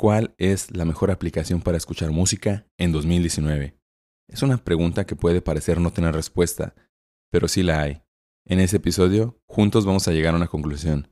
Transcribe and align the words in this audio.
¿Cuál 0.00 0.34
es 0.38 0.74
la 0.74 0.86
mejor 0.86 1.10
aplicación 1.10 1.60
para 1.60 1.76
escuchar 1.76 2.10
música 2.10 2.66
en 2.78 2.90
2019? 2.90 3.76
Es 4.28 4.42
una 4.42 4.56
pregunta 4.56 5.04
que 5.04 5.14
puede 5.14 5.42
parecer 5.42 5.78
no 5.78 5.92
tener 5.92 6.14
respuesta, 6.14 6.74
pero 7.30 7.48
sí 7.48 7.62
la 7.62 7.82
hay. 7.82 8.00
En 8.46 8.60
ese 8.60 8.78
episodio, 8.78 9.38
juntos 9.44 9.84
vamos 9.84 10.08
a 10.08 10.12
llegar 10.12 10.32
a 10.32 10.38
una 10.38 10.46
conclusión. 10.46 11.06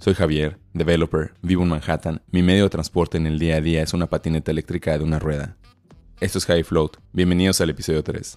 Soy 0.00 0.12
Javier, 0.12 0.58
developer, 0.74 1.32
vivo 1.40 1.62
en 1.62 1.70
Manhattan. 1.70 2.20
Mi 2.30 2.42
medio 2.42 2.64
de 2.64 2.68
transporte 2.68 3.16
en 3.16 3.26
el 3.26 3.38
día 3.38 3.56
a 3.56 3.62
día 3.62 3.82
es 3.82 3.94
una 3.94 4.10
patineta 4.10 4.50
eléctrica 4.50 4.98
de 4.98 5.04
una 5.04 5.18
rueda. 5.18 5.56
Esto 6.20 6.36
es 6.36 6.44
High 6.44 6.64
Float. 6.64 6.98
Bienvenidos 7.14 7.58
al 7.62 7.70
episodio 7.70 8.04
3. 8.04 8.36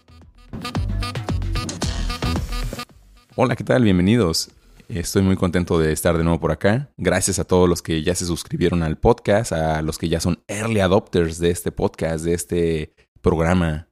Hola, 3.35 3.57
¿qué 3.57 3.65
tal? 3.65 3.83
Bienvenidos. 3.83 4.49
Estoy 4.89 5.21
muy 5.21 5.35
contento 5.35 5.79
de 5.79 5.91
estar 5.91 6.17
de 6.17 6.23
nuevo 6.23 6.39
por 6.39 6.51
acá. 6.51 6.91
Gracias 6.97 7.39
a 7.39 7.45
todos 7.45 7.69
los 7.69 7.81
que 7.81 8.03
ya 8.03 8.15
se 8.15 8.25
suscribieron 8.25 8.83
al 8.83 8.97
podcast, 8.97 9.51
a 9.51 9.81
los 9.81 9.97
que 9.97 10.09
ya 10.09 10.19
son 10.19 10.43
early 10.47 10.81
adopters 10.81 11.39
de 11.39 11.51
este 11.51 11.71
podcast, 11.71 12.25
de 12.25 12.33
este 12.33 12.93
programa 13.21 13.89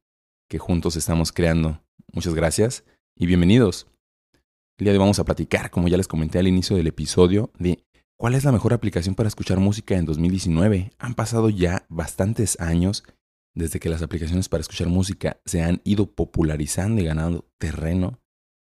que 0.50 0.60
juntos 0.60 0.96
estamos 0.96 1.32
creando. 1.32 1.82
Muchas 2.12 2.36
gracias 2.36 2.84
y 3.16 3.26
bienvenidos. 3.26 3.88
El 4.78 4.86
día 4.86 4.94
de 4.94 4.98
hoy 4.98 5.04
vamos 5.04 5.20
a 5.20 5.26
platicar, 5.26 5.72
como 5.72 5.88
ya 5.88 5.98
les 5.98 6.08
comenté 6.08 6.40
al 6.40 6.48
inicio 6.48 6.76
del 6.76 6.88
episodio, 6.88 7.52
de 7.58 7.84
cuál 8.18 8.36
es 8.36 8.44
la 8.44 8.52
mejor 8.52 8.74
aplicación 8.74 9.16
para 9.16 9.30
escuchar 9.30 9.60
música 9.60 9.96
en 9.96 10.06
2019. 10.06 10.92
Han 11.00 11.14
pasado 11.14 11.50
ya 11.50 11.86
bastantes 11.90 12.60
años 12.60 13.04
desde 13.56 13.80
que 13.80 13.90
las 13.90 14.02
aplicaciones 14.02 14.50
para 14.50 14.62
escuchar 14.62 14.88
música 14.88 15.42
se 15.46 15.62
han 15.62 15.82
ido 15.84 16.12
popularizando 16.12 17.02
y 17.02 17.06
ganando 17.06 17.46
terreno. 17.58 18.21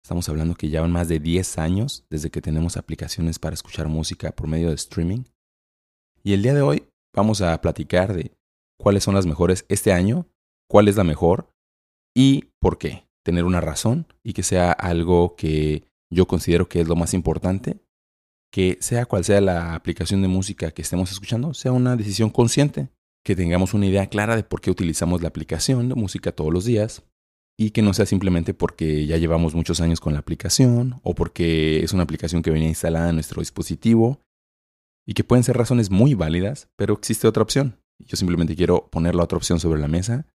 Estamos 0.05 0.29
hablando 0.29 0.53
que 0.53 0.69
ya 0.69 0.81
van 0.81 0.91
más 0.91 1.07
de 1.07 1.19
10 1.19 1.57
años 1.57 2.05
desde 2.11 2.29
que 2.29 2.39
tenemos 2.39 2.77
aplicaciones 2.77 3.39
para 3.39 3.55
escuchar 3.55 3.87
música 3.87 4.35
por 4.35 4.47
medio 4.47 4.69
de 4.69 4.75
streaming. 4.75 5.23
Y 6.21 6.33
el 6.33 6.43
día 6.43 6.53
de 6.53 6.61
hoy 6.61 6.83
vamos 7.11 7.41
a 7.41 7.59
platicar 7.59 8.13
de 8.13 8.31
cuáles 8.79 9.03
son 9.03 9.15
las 9.15 9.25
mejores 9.25 9.65
este 9.67 9.91
año, 9.91 10.27
cuál 10.69 10.89
es 10.89 10.95
la 10.95 11.03
mejor 11.03 11.49
y 12.15 12.51
por 12.59 12.77
qué. 12.77 13.07
Tener 13.23 13.45
una 13.45 13.61
razón 13.61 14.05
y 14.23 14.33
que 14.33 14.43
sea 14.43 14.71
algo 14.73 15.35
que 15.35 15.85
yo 16.13 16.27
considero 16.27 16.69
que 16.69 16.81
es 16.81 16.87
lo 16.87 16.95
más 16.95 17.15
importante, 17.15 17.79
que 18.51 18.77
sea 18.81 19.07
cual 19.07 19.25
sea 19.25 19.41
la 19.41 19.73
aplicación 19.73 20.21
de 20.21 20.27
música 20.27 20.69
que 20.69 20.83
estemos 20.83 21.11
escuchando, 21.11 21.55
sea 21.55 21.71
una 21.71 21.95
decisión 21.95 22.29
consciente, 22.29 22.89
que 23.25 23.35
tengamos 23.35 23.73
una 23.73 23.87
idea 23.87 24.05
clara 24.05 24.35
de 24.35 24.43
por 24.43 24.61
qué 24.61 24.69
utilizamos 24.69 25.23
la 25.23 25.29
aplicación 25.29 25.89
de 25.89 25.95
música 25.95 26.31
todos 26.31 26.53
los 26.53 26.63
días 26.63 27.01
y 27.57 27.71
que 27.71 27.81
no 27.81 27.93
sea 27.93 28.05
simplemente 28.05 28.53
porque 28.53 29.05
ya 29.05 29.17
llevamos 29.17 29.55
muchos 29.55 29.81
años 29.81 29.99
con 29.99 30.13
la 30.13 30.19
aplicación 30.19 30.99
o 31.03 31.15
porque 31.15 31.83
es 31.83 31.93
una 31.93 32.03
aplicación 32.03 32.41
que 32.41 32.51
venía 32.51 32.67
instalada 32.67 33.09
en 33.09 33.15
nuestro 33.15 33.41
dispositivo 33.41 34.21
y 35.07 35.13
que 35.13 35.23
pueden 35.23 35.43
ser 35.43 35.57
razones 35.57 35.89
muy 35.89 36.13
válidas, 36.13 36.69
pero 36.75 36.93
existe 36.93 37.27
otra 37.27 37.43
opción. 37.43 37.79
Yo 37.99 38.17
simplemente 38.17 38.55
quiero 38.55 38.89
poner 38.89 39.15
la 39.15 39.23
otra 39.23 39.37
opción 39.37 39.59
sobre 39.59 39.79
la 39.79 39.87
mesa. 39.87 40.27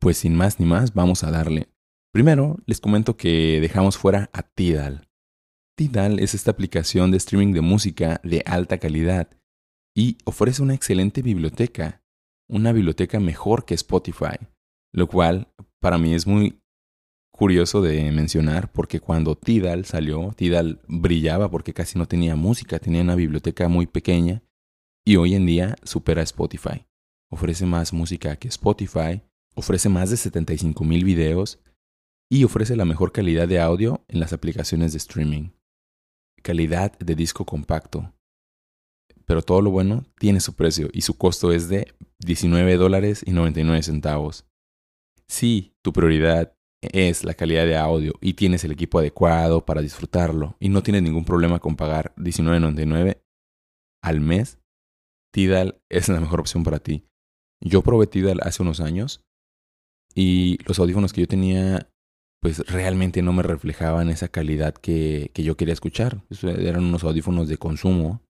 Pues 0.00 0.18
sin 0.18 0.36
más 0.36 0.60
ni 0.60 0.66
más, 0.66 0.94
vamos 0.94 1.24
a 1.24 1.30
darle 1.30 1.74
Primero, 2.14 2.58
les 2.66 2.80
comento 2.80 3.16
que 3.16 3.58
dejamos 3.60 3.98
fuera 3.98 4.30
a 4.32 4.44
Tidal. 4.44 5.08
Tidal 5.76 6.20
es 6.20 6.36
esta 6.36 6.52
aplicación 6.52 7.10
de 7.10 7.16
streaming 7.16 7.52
de 7.52 7.60
música 7.60 8.20
de 8.22 8.44
alta 8.46 8.78
calidad 8.78 9.36
y 9.96 10.18
ofrece 10.24 10.62
una 10.62 10.74
excelente 10.74 11.22
biblioteca, 11.22 12.04
una 12.48 12.70
biblioteca 12.70 13.18
mejor 13.18 13.64
que 13.64 13.74
Spotify, 13.74 14.38
lo 14.92 15.08
cual 15.08 15.52
para 15.84 15.98
mí 15.98 16.14
es 16.14 16.26
muy 16.26 16.58
curioso 17.30 17.82
de 17.82 18.10
mencionar 18.10 18.72
porque 18.72 19.00
cuando 19.00 19.36
Tidal 19.36 19.84
salió, 19.84 20.32
Tidal 20.34 20.80
brillaba 20.88 21.50
porque 21.50 21.74
casi 21.74 21.98
no 21.98 22.08
tenía 22.08 22.36
música, 22.36 22.78
tenía 22.78 23.02
una 23.02 23.14
biblioteca 23.14 23.68
muy 23.68 23.84
pequeña 23.84 24.42
y 25.04 25.16
hoy 25.16 25.34
en 25.34 25.44
día 25.44 25.76
supera 25.82 26.22
Spotify. 26.22 26.86
Ofrece 27.30 27.66
más 27.66 27.92
música 27.92 28.34
que 28.36 28.48
Spotify, 28.48 29.20
ofrece 29.54 29.90
más 29.90 30.08
de 30.08 30.16
75 30.16 30.82
mil 30.84 31.04
videos 31.04 31.60
y 32.30 32.44
ofrece 32.44 32.76
la 32.76 32.86
mejor 32.86 33.12
calidad 33.12 33.46
de 33.46 33.60
audio 33.60 34.06
en 34.08 34.20
las 34.20 34.32
aplicaciones 34.32 34.92
de 34.92 34.96
streaming. 34.96 35.50
Calidad 36.42 36.98
de 36.98 37.14
disco 37.14 37.44
compacto. 37.44 38.10
Pero 39.26 39.42
todo 39.42 39.60
lo 39.60 39.70
bueno 39.70 40.06
tiene 40.18 40.40
su 40.40 40.54
precio 40.54 40.88
y 40.94 41.02
su 41.02 41.18
costo 41.18 41.52
es 41.52 41.68
de 41.68 41.94
19 42.20 42.78
dólares 42.78 43.22
y 43.26 43.32
99 43.32 43.82
centavos. 43.82 44.46
Si 45.28 45.74
tu 45.82 45.92
prioridad 45.92 46.56
es 46.80 47.24
la 47.24 47.34
calidad 47.34 47.64
de 47.66 47.76
audio 47.76 48.14
y 48.20 48.34
tienes 48.34 48.64
el 48.64 48.72
equipo 48.72 48.98
adecuado 48.98 49.64
para 49.64 49.80
disfrutarlo 49.80 50.56
y 50.60 50.68
no 50.68 50.82
tienes 50.82 51.02
ningún 51.02 51.24
problema 51.24 51.58
con 51.58 51.76
pagar 51.76 52.14
19.99 52.16 53.22
al 54.02 54.20
mes, 54.20 54.58
Tidal 55.32 55.80
es 55.88 56.08
la 56.08 56.20
mejor 56.20 56.40
opción 56.40 56.62
para 56.62 56.78
ti. 56.78 57.06
Yo 57.60 57.82
probé 57.82 58.06
Tidal 58.06 58.40
hace 58.42 58.62
unos 58.62 58.80
años 58.80 59.24
y 60.14 60.58
los 60.66 60.78
audífonos 60.78 61.12
que 61.12 61.22
yo 61.22 61.28
tenía 61.28 61.90
pues 62.44 62.58
realmente 62.70 63.22
no 63.22 63.32
me 63.32 63.42
reflejaban 63.42 64.10
esa 64.10 64.28
calidad 64.28 64.74
que, 64.74 65.30
que 65.32 65.42
yo 65.42 65.56
quería 65.56 65.72
escuchar. 65.72 66.22
eran 66.42 66.84
unos 66.84 67.02
audífonos 67.02 67.48
de 67.48 67.56
consumo. 67.56 68.20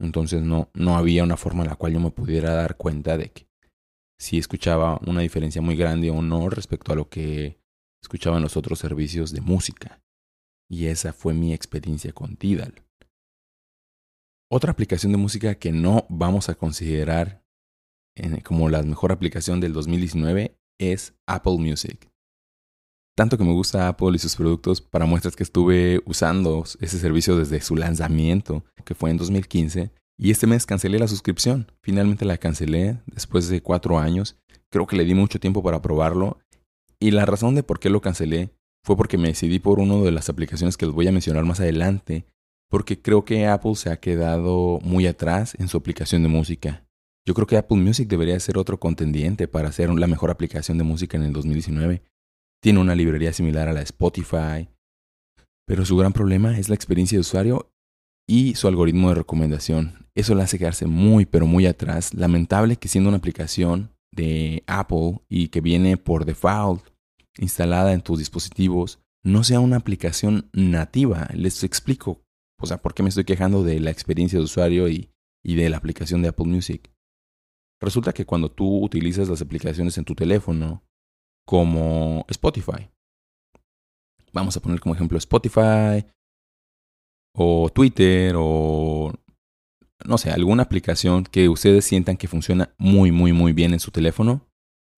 Entonces 0.00 0.42
no, 0.42 0.70
no 0.72 0.96
había 0.96 1.24
una 1.24 1.36
forma 1.36 1.64
en 1.64 1.68
la 1.68 1.76
cual 1.76 1.92
yo 1.92 2.00
me 2.00 2.10
pudiera 2.10 2.54
dar 2.54 2.78
cuenta 2.78 3.18
de 3.18 3.32
que 3.32 3.49
si 4.20 4.38
escuchaba 4.38 5.00
una 5.06 5.22
diferencia 5.22 5.62
muy 5.62 5.76
grande 5.76 6.10
o 6.10 6.20
no 6.20 6.50
respecto 6.50 6.92
a 6.92 6.96
lo 6.96 7.08
que 7.08 7.58
escuchaban 8.02 8.42
los 8.42 8.56
otros 8.56 8.78
servicios 8.78 9.32
de 9.32 9.40
música. 9.40 10.02
Y 10.68 10.86
esa 10.86 11.12
fue 11.12 11.34
mi 11.34 11.52
experiencia 11.54 12.12
con 12.12 12.36
Tidal. 12.36 12.84
Otra 14.52 14.72
aplicación 14.72 15.12
de 15.12 15.18
música 15.18 15.54
que 15.54 15.72
no 15.72 16.06
vamos 16.08 16.48
a 16.48 16.54
considerar 16.54 17.44
como 18.44 18.68
la 18.68 18.82
mejor 18.82 19.12
aplicación 19.12 19.60
del 19.60 19.72
2019 19.72 20.56
es 20.78 21.14
Apple 21.26 21.56
Music 21.58 22.10
tanto 23.20 23.36
que 23.36 23.44
me 23.44 23.52
gusta 23.52 23.86
Apple 23.86 24.12
y 24.14 24.18
sus 24.18 24.34
productos 24.34 24.80
para 24.80 25.04
muestras 25.04 25.36
que 25.36 25.42
estuve 25.42 26.00
usando 26.06 26.64
ese 26.80 26.98
servicio 26.98 27.36
desde 27.36 27.60
su 27.60 27.76
lanzamiento, 27.76 28.64
que 28.86 28.94
fue 28.94 29.10
en 29.10 29.18
2015. 29.18 29.90
Y 30.22 30.30
este 30.30 30.46
mes 30.46 30.66
cancelé 30.66 30.98
la 30.98 31.08
suscripción. 31.08 31.72
Finalmente 31.82 32.26
la 32.26 32.36
cancelé 32.36 32.98
después 33.06 33.48
de 33.48 33.62
cuatro 33.62 33.98
años. 33.98 34.36
Creo 34.70 34.86
que 34.86 34.94
le 34.94 35.06
di 35.06 35.14
mucho 35.14 35.40
tiempo 35.40 35.62
para 35.62 35.80
probarlo. 35.80 36.38
Y 36.98 37.12
la 37.12 37.24
razón 37.24 37.54
de 37.54 37.62
por 37.62 37.80
qué 37.80 37.88
lo 37.88 38.02
cancelé 38.02 38.50
fue 38.84 38.98
porque 38.98 39.16
me 39.16 39.28
decidí 39.28 39.60
por 39.60 39.80
una 39.80 39.96
de 39.96 40.10
las 40.10 40.28
aplicaciones 40.28 40.76
que 40.76 40.84
les 40.84 40.94
voy 40.94 41.08
a 41.08 41.12
mencionar 41.12 41.46
más 41.46 41.60
adelante. 41.60 42.26
Porque 42.68 43.00
creo 43.00 43.24
que 43.24 43.46
Apple 43.46 43.76
se 43.76 43.88
ha 43.88 43.98
quedado 43.98 44.78
muy 44.82 45.06
atrás 45.06 45.56
en 45.58 45.68
su 45.68 45.78
aplicación 45.78 46.22
de 46.22 46.28
música. 46.28 46.84
Yo 47.26 47.32
creo 47.32 47.46
que 47.46 47.56
Apple 47.56 47.78
Music 47.78 48.06
debería 48.06 48.38
ser 48.40 48.58
otro 48.58 48.78
contendiente 48.78 49.48
para 49.48 49.72
ser 49.72 49.88
la 49.88 50.06
mejor 50.06 50.30
aplicación 50.30 50.76
de 50.76 50.84
música 50.84 51.16
en 51.16 51.22
el 51.22 51.32
2019. 51.32 52.02
Tiene 52.62 52.78
una 52.78 52.94
librería 52.94 53.32
similar 53.32 53.68
a 53.68 53.72
la 53.72 53.80
de 53.80 53.84
Spotify. 53.84 54.68
Pero 55.66 55.86
su 55.86 55.96
gran 55.96 56.12
problema 56.12 56.58
es 56.58 56.68
la 56.68 56.74
experiencia 56.74 57.16
de 57.16 57.20
usuario 57.20 57.69
y 58.30 58.54
su 58.54 58.68
algoritmo 58.68 59.08
de 59.08 59.16
recomendación. 59.16 60.06
Eso 60.14 60.36
le 60.36 60.44
hace 60.44 60.56
quedarse 60.56 60.86
muy, 60.86 61.26
pero 61.26 61.48
muy 61.48 61.66
atrás. 61.66 62.14
Lamentable 62.14 62.76
que 62.76 62.86
siendo 62.86 63.08
una 63.08 63.18
aplicación 63.18 63.90
de 64.12 64.62
Apple 64.68 65.20
y 65.28 65.48
que 65.48 65.60
viene 65.60 65.96
por 65.96 66.24
default 66.24 66.86
instalada 67.38 67.92
en 67.92 68.02
tus 68.02 68.20
dispositivos, 68.20 69.00
no 69.24 69.42
sea 69.42 69.58
una 69.58 69.78
aplicación 69.78 70.48
nativa. 70.52 71.28
Les 71.34 71.64
explico, 71.64 72.22
o 72.60 72.66
sea, 72.66 72.80
por 72.80 72.94
qué 72.94 73.02
me 73.02 73.08
estoy 73.08 73.24
quejando 73.24 73.64
de 73.64 73.80
la 73.80 73.90
experiencia 73.90 74.38
de 74.38 74.44
usuario 74.44 74.88
y, 74.88 75.10
y 75.44 75.56
de 75.56 75.68
la 75.68 75.78
aplicación 75.78 76.22
de 76.22 76.28
Apple 76.28 76.46
Music. 76.46 76.88
Resulta 77.80 78.12
que 78.12 78.26
cuando 78.26 78.48
tú 78.48 78.84
utilizas 78.84 79.28
las 79.28 79.42
aplicaciones 79.42 79.98
en 79.98 80.04
tu 80.04 80.14
teléfono 80.14 80.84
como 81.44 82.24
Spotify. 82.28 82.90
Vamos 84.32 84.56
a 84.56 84.60
poner 84.60 84.78
como 84.78 84.94
ejemplo 84.94 85.18
Spotify 85.18 86.06
o 87.42 87.70
Twitter 87.70 88.34
o 88.36 89.14
no 90.04 90.18
sé, 90.18 90.30
alguna 90.30 90.62
aplicación 90.62 91.24
que 91.24 91.48
ustedes 91.48 91.86
sientan 91.86 92.18
que 92.18 92.28
funciona 92.28 92.74
muy, 92.76 93.12
muy, 93.12 93.32
muy 93.32 93.54
bien 93.54 93.72
en 93.72 93.80
su 93.80 93.90
teléfono. 93.90 94.46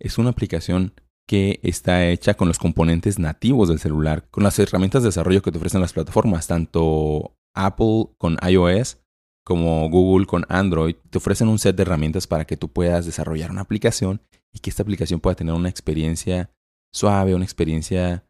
Es 0.00 0.18
una 0.18 0.30
aplicación 0.30 0.92
que 1.28 1.60
está 1.62 2.08
hecha 2.08 2.34
con 2.34 2.48
los 2.48 2.58
componentes 2.58 3.20
nativos 3.20 3.68
del 3.68 3.78
celular, 3.78 4.28
con 4.30 4.42
las 4.42 4.58
herramientas 4.58 5.02
de 5.02 5.10
desarrollo 5.10 5.40
que 5.40 5.52
te 5.52 5.58
ofrecen 5.58 5.80
las 5.80 5.92
plataformas, 5.92 6.48
tanto 6.48 7.36
Apple 7.54 8.06
con 8.18 8.36
iOS 8.48 8.98
como 9.44 9.88
Google 9.88 10.26
con 10.26 10.44
Android, 10.48 10.96
te 11.10 11.18
ofrecen 11.18 11.48
un 11.48 11.60
set 11.60 11.76
de 11.76 11.82
herramientas 11.82 12.26
para 12.26 12.44
que 12.44 12.56
tú 12.56 12.72
puedas 12.72 13.06
desarrollar 13.06 13.52
una 13.52 13.62
aplicación 13.62 14.20
y 14.52 14.58
que 14.58 14.70
esta 14.70 14.82
aplicación 14.82 15.20
pueda 15.20 15.36
tener 15.36 15.54
una 15.54 15.68
experiencia 15.68 16.50
suave, 16.92 17.34
una 17.34 17.44
experiencia 17.44 18.24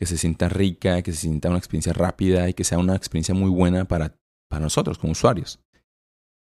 que 0.00 0.06
se 0.06 0.16
sienta 0.16 0.48
rica, 0.48 1.02
que 1.02 1.12
se 1.12 1.18
sienta 1.18 1.50
una 1.50 1.58
experiencia 1.58 1.92
rápida 1.92 2.48
y 2.48 2.54
que 2.54 2.64
sea 2.64 2.78
una 2.78 2.96
experiencia 2.96 3.34
muy 3.34 3.50
buena 3.50 3.84
para, 3.84 4.16
para 4.48 4.62
nosotros 4.62 4.96
como 4.96 5.12
usuarios. 5.12 5.60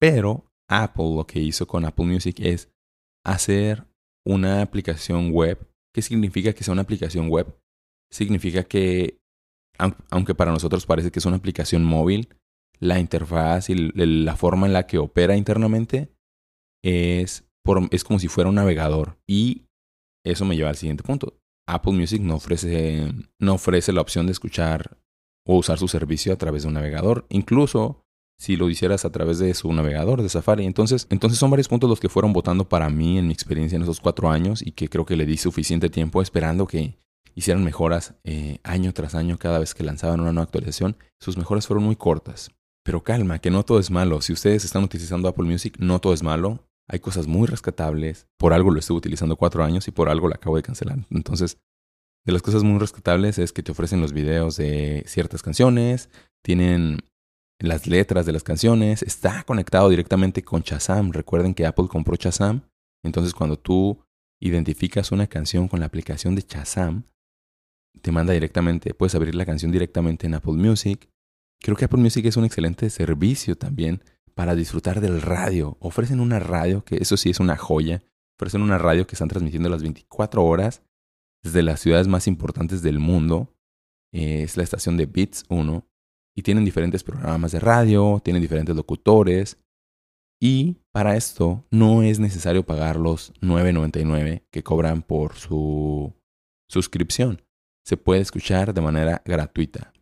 Pero 0.00 0.46
Apple 0.70 1.16
lo 1.16 1.26
que 1.26 1.40
hizo 1.40 1.66
con 1.66 1.84
Apple 1.84 2.06
Music 2.06 2.36
es 2.38 2.70
hacer 3.26 3.84
una 4.24 4.62
aplicación 4.62 5.32
web. 5.32 5.58
¿Qué 5.92 6.02
significa 6.02 6.52
que 6.52 6.62
sea 6.62 6.70
una 6.70 6.82
aplicación 6.82 7.28
web? 7.28 7.52
Significa 8.12 8.62
que, 8.62 9.18
aunque 10.10 10.36
para 10.36 10.52
nosotros 10.52 10.86
parece 10.86 11.10
que 11.10 11.18
es 11.18 11.26
una 11.26 11.36
aplicación 11.36 11.82
móvil, 11.82 12.28
la 12.78 13.00
interfaz 13.00 13.70
y 13.70 13.74
la 13.74 14.36
forma 14.36 14.68
en 14.68 14.72
la 14.72 14.86
que 14.86 14.98
opera 14.98 15.36
internamente 15.36 16.14
es, 16.84 17.44
es 17.90 18.04
como 18.04 18.20
si 18.20 18.28
fuera 18.28 18.50
un 18.50 18.56
navegador. 18.56 19.18
Y 19.26 19.66
eso 20.24 20.44
me 20.44 20.54
lleva 20.54 20.68
al 20.68 20.76
siguiente 20.76 21.02
punto. 21.02 21.41
Apple 21.66 21.92
Music 21.92 22.20
no 22.20 22.36
ofrece, 22.36 23.12
no 23.38 23.54
ofrece 23.54 23.92
la 23.92 24.00
opción 24.00 24.26
de 24.26 24.32
escuchar 24.32 24.98
o 25.44 25.56
usar 25.56 25.78
su 25.78 25.88
servicio 25.88 26.32
a 26.32 26.36
través 26.36 26.62
de 26.62 26.68
un 26.68 26.74
navegador. 26.74 27.26
Incluso 27.28 28.02
si 28.42 28.56
lo 28.56 28.68
hicieras 28.68 29.04
a 29.04 29.10
través 29.10 29.38
de 29.38 29.54
su 29.54 29.72
navegador 29.72 30.20
de 30.20 30.28
Safari. 30.28 30.66
Entonces, 30.66 31.06
entonces 31.10 31.38
son 31.38 31.50
varios 31.50 31.68
puntos 31.68 31.88
los 31.88 32.00
que 32.00 32.08
fueron 32.08 32.32
votando 32.32 32.68
para 32.68 32.90
mí 32.90 33.16
en 33.16 33.28
mi 33.28 33.32
experiencia 33.32 33.76
en 33.76 33.82
esos 33.82 34.00
cuatro 34.00 34.30
años 34.30 34.62
y 34.66 34.72
que 34.72 34.88
creo 34.88 35.06
que 35.06 35.14
le 35.14 35.26
di 35.26 35.36
suficiente 35.36 35.90
tiempo 35.90 36.20
esperando 36.20 36.66
que 36.66 36.98
hicieran 37.36 37.62
mejoras 37.62 38.14
eh, 38.24 38.58
año 38.64 38.92
tras 38.92 39.14
año 39.14 39.38
cada 39.38 39.60
vez 39.60 39.74
que 39.74 39.84
lanzaban 39.84 40.20
una 40.20 40.32
nueva 40.32 40.44
actualización. 40.44 40.96
Sus 41.20 41.36
mejoras 41.36 41.68
fueron 41.68 41.84
muy 41.84 41.94
cortas. 41.94 42.50
Pero 42.82 43.04
calma, 43.04 43.38
que 43.38 43.52
no 43.52 43.62
todo 43.62 43.78
es 43.78 43.92
malo. 43.92 44.20
Si 44.20 44.32
ustedes 44.32 44.64
están 44.64 44.82
utilizando 44.82 45.28
Apple 45.28 45.44
Music, 45.44 45.76
no 45.78 46.00
todo 46.00 46.12
es 46.12 46.24
malo. 46.24 46.66
Hay 46.92 47.00
cosas 47.00 47.26
muy 47.26 47.46
rescatables. 47.46 48.26
Por 48.38 48.52
algo 48.52 48.70
lo 48.70 48.78
estuve 48.78 48.98
utilizando 48.98 49.36
cuatro 49.36 49.64
años 49.64 49.88
y 49.88 49.90
por 49.90 50.10
algo 50.10 50.28
lo 50.28 50.34
acabo 50.34 50.56
de 50.56 50.62
cancelar. 50.62 50.98
Entonces, 51.10 51.56
de 52.26 52.32
las 52.32 52.42
cosas 52.42 52.64
muy 52.64 52.78
rescatables 52.78 53.38
es 53.38 53.52
que 53.52 53.62
te 53.62 53.72
ofrecen 53.72 54.02
los 54.02 54.12
videos 54.12 54.58
de 54.58 55.02
ciertas 55.06 55.42
canciones, 55.42 56.10
tienen 56.44 56.98
las 57.58 57.86
letras 57.86 58.26
de 58.26 58.32
las 58.32 58.42
canciones, 58.42 59.02
está 59.02 59.42
conectado 59.44 59.88
directamente 59.88 60.42
con 60.42 60.60
Shazam. 60.60 61.12
Recuerden 61.12 61.54
que 61.54 61.64
Apple 61.64 61.88
compró 61.88 62.14
Shazam. 62.16 62.60
Entonces, 63.02 63.32
cuando 63.32 63.58
tú 63.58 63.98
identificas 64.38 65.12
una 65.12 65.26
canción 65.26 65.68
con 65.68 65.80
la 65.80 65.86
aplicación 65.86 66.34
de 66.34 66.44
Shazam, 66.46 67.04
te 68.02 68.12
manda 68.12 68.34
directamente, 68.34 68.92
puedes 68.92 69.14
abrir 69.14 69.34
la 69.34 69.46
canción 69.46 69.72
directamente 69.72 70.26
en 70.26 70.34
Apple 70.34 70.54
Music. 70.54 71.08
Creo 71.58 71.74
que 71.74 71.86
Apple 71.86 72.00
Music 72.00 72.26
es 72.26 72.36
un 72.36 72.44
excelente 72.44 72.90
servicio 72.90 73.56
también 73.56 74.02
para 74.34 74.54
disfrutar 74.54 75.00
del 75.00 75.22
radio. 75.22 75.76
Ofrecen 75.80 76.20
una 76.20 76.38
radio, 76.38 76.84
que 76.84 76.96
eso 76.96 77.16
sí 77.16 77.30
es 77.30 77.40
una 77.40 77.56
joya. 77.56 78.02
Ofrecen 78.38 78.62
una 78.62 78.78
radio 78.78 79.06
que 79.06 79.14
están 79.14 79.28
transmitiendo 79.28 79.68
las 79.68 79.82
24 79.82 80.44
horas 80.44 80.82
desde 81.42 81.62
las 81.62 81.80
ciudades 81.80 82.08
más 82.08 82.26
importantes 82.26 82.82
del 82.82 82.98
mundo. 82.98 83.54
Es 84.12 84.56
la 84.56 84.62
estación 84.62 84.96
de 84.96 85.06
Beats 85.06 85.44
1. 85.48 85.86
Y 86.34 86.42
tienen 86.42 86.64
diferentes 86.64 87.04
programas 87.04 87.52
de 87.52 87.60
radio, 87.60 88.20
tienen 88.24 88.42
diferentes 88.42 88.74
locutores. 88.74 89.58
Y 90.40 90.78
para 90.92 91.16
esto 91.16 91.64
no 91.70 92.02
es 92.02 92.18
necesario 92.18 92.64
pagar 92.64 92.96
los 92.96 93.32
9.99 93.40 94.44
que 94.50 94.62
cobran 94.62 95.02
por 95.02 95.34
su 95.34 96.14
suscripción. 96.68 97.42
Se 97.84 97.96
puede 97.96 98.22
escuchar 98.22 98.74
de 98.74 98.80
manera 98.80 99.22
gratuita 99.24 99.92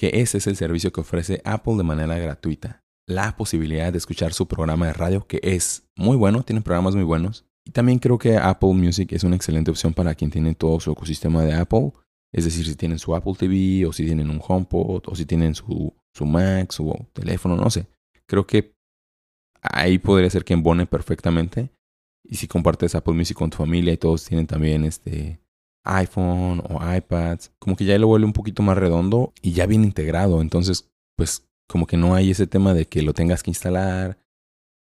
que 0.00 0.10
ese 0.14 0.38
es 0.38 0.46
el 0.46 0.56
servicio 0.56 0.92
que 0.92 1.02
ofrece 1.02 1.42
Apple 1.44 1.76
de 1.76 1.82
manera 1.82 2.18
gratuita. 2.18 2.82
La 3.10 3.36
posibilidad 3.36 3.90
de 3.90 3.98
escuchar 3.98 4.32
su 4.32 4.46
programa 4.46 4.86
de 4.86 4.92
radio, 4.92 5.26
que 5.26 5.40
es 5.42 5.82
muy 5.96 6.16
bueno, 6.16 6.44
tienen 6.44 6.62
programas 6.62 6.94
muy 6.94 7.02
buenos. 7.02 7.44
Y 7.64 7.72
también 7.72 7.98
creo 7.98 8.18
que 8.18 8.36
Apple 8.36 8.72
Music 8.72 9.10
es 9.10 9.24
una 9.24 9.34
excelente 9.34 9.72
opción 9.72 9.92
para 9.92 10.14
quien 10.14 10.30
tiene 10.30 10.54
todo 10.54 10.78
su 10.78 10.92
ecosistema 10.92 11.42
de 11.42 11.54
Apple. 11.54 11.90
Es 12.32 12.44
decir, 12.44 12.64
si 12.64 12.76
tienen 12.76 13.00
su 13.00 13.12
Apple 13.16 13.34
TV, 13.36 13.84
o 13.84 13.92
si 13.92 14.04
tienen 14.04 14.30
un 14.30 14.40
HomePod, 14.40 15.02
o 15.06 15.16
si 15.16 15.26
tienen 15.26 15.56
su, 15.56 15.92
su 16.14 16.24
Mac, 16.24 16.70
su 16.70 16.94
teléfono, 17.12 17.56
no 17.56 17.68
sé. 17.68 17.88
Creo 18.28 18.46
que 18.46 18.76
ahí 19.60 19.98
podría 19.98 20.30
ser 20.30 20.44
que 20.44 20.54
embone 20.54 20.86
perfectamente. 20.86 21.68
Y 22.22 22.36
si 22.36 22.46
compartes 22.46 22.94
Apple 22.94 23.14
Music 23.14 23.36
con 23.36 23.50
tu 23.50 23.56
familia 23.56 23.92
y 23.92 23.96
todos 23.96 24.24
tienen 24.24 24.46
también 24.46 24.84
este 24.84 25.40
iPhone 25.82 26.62
o 26.68 26.78
iPads, 26.80 27.50
como 27.58 27.74
que 27.74 27.86
ya 27.86 27.98
lo 27.98 28.06
vuelve 28.06 28.26
un 28.26 28.32
poquito 28.32 28.62
más 28.62 28.78
redondo 28.78 29.32
y 29.42 29.50
ya 29.50 29.66
bien 29.66 29.82
integrado. 29.82 30.40
Entonces, 30.40 30.88
pues 31.16 31.49
como 31.70 31.86
que 31.86 31.96
no 31.96 32.14
hay 32.14 32.30
ese 32.30 32.46
tema 32.46 32.74
de 32.74 32.86
que 32.86 33.02
lo 33.02 33.14
tengas 33.14 33.42
que 33.42 33.50
instalar. 33.50 34.18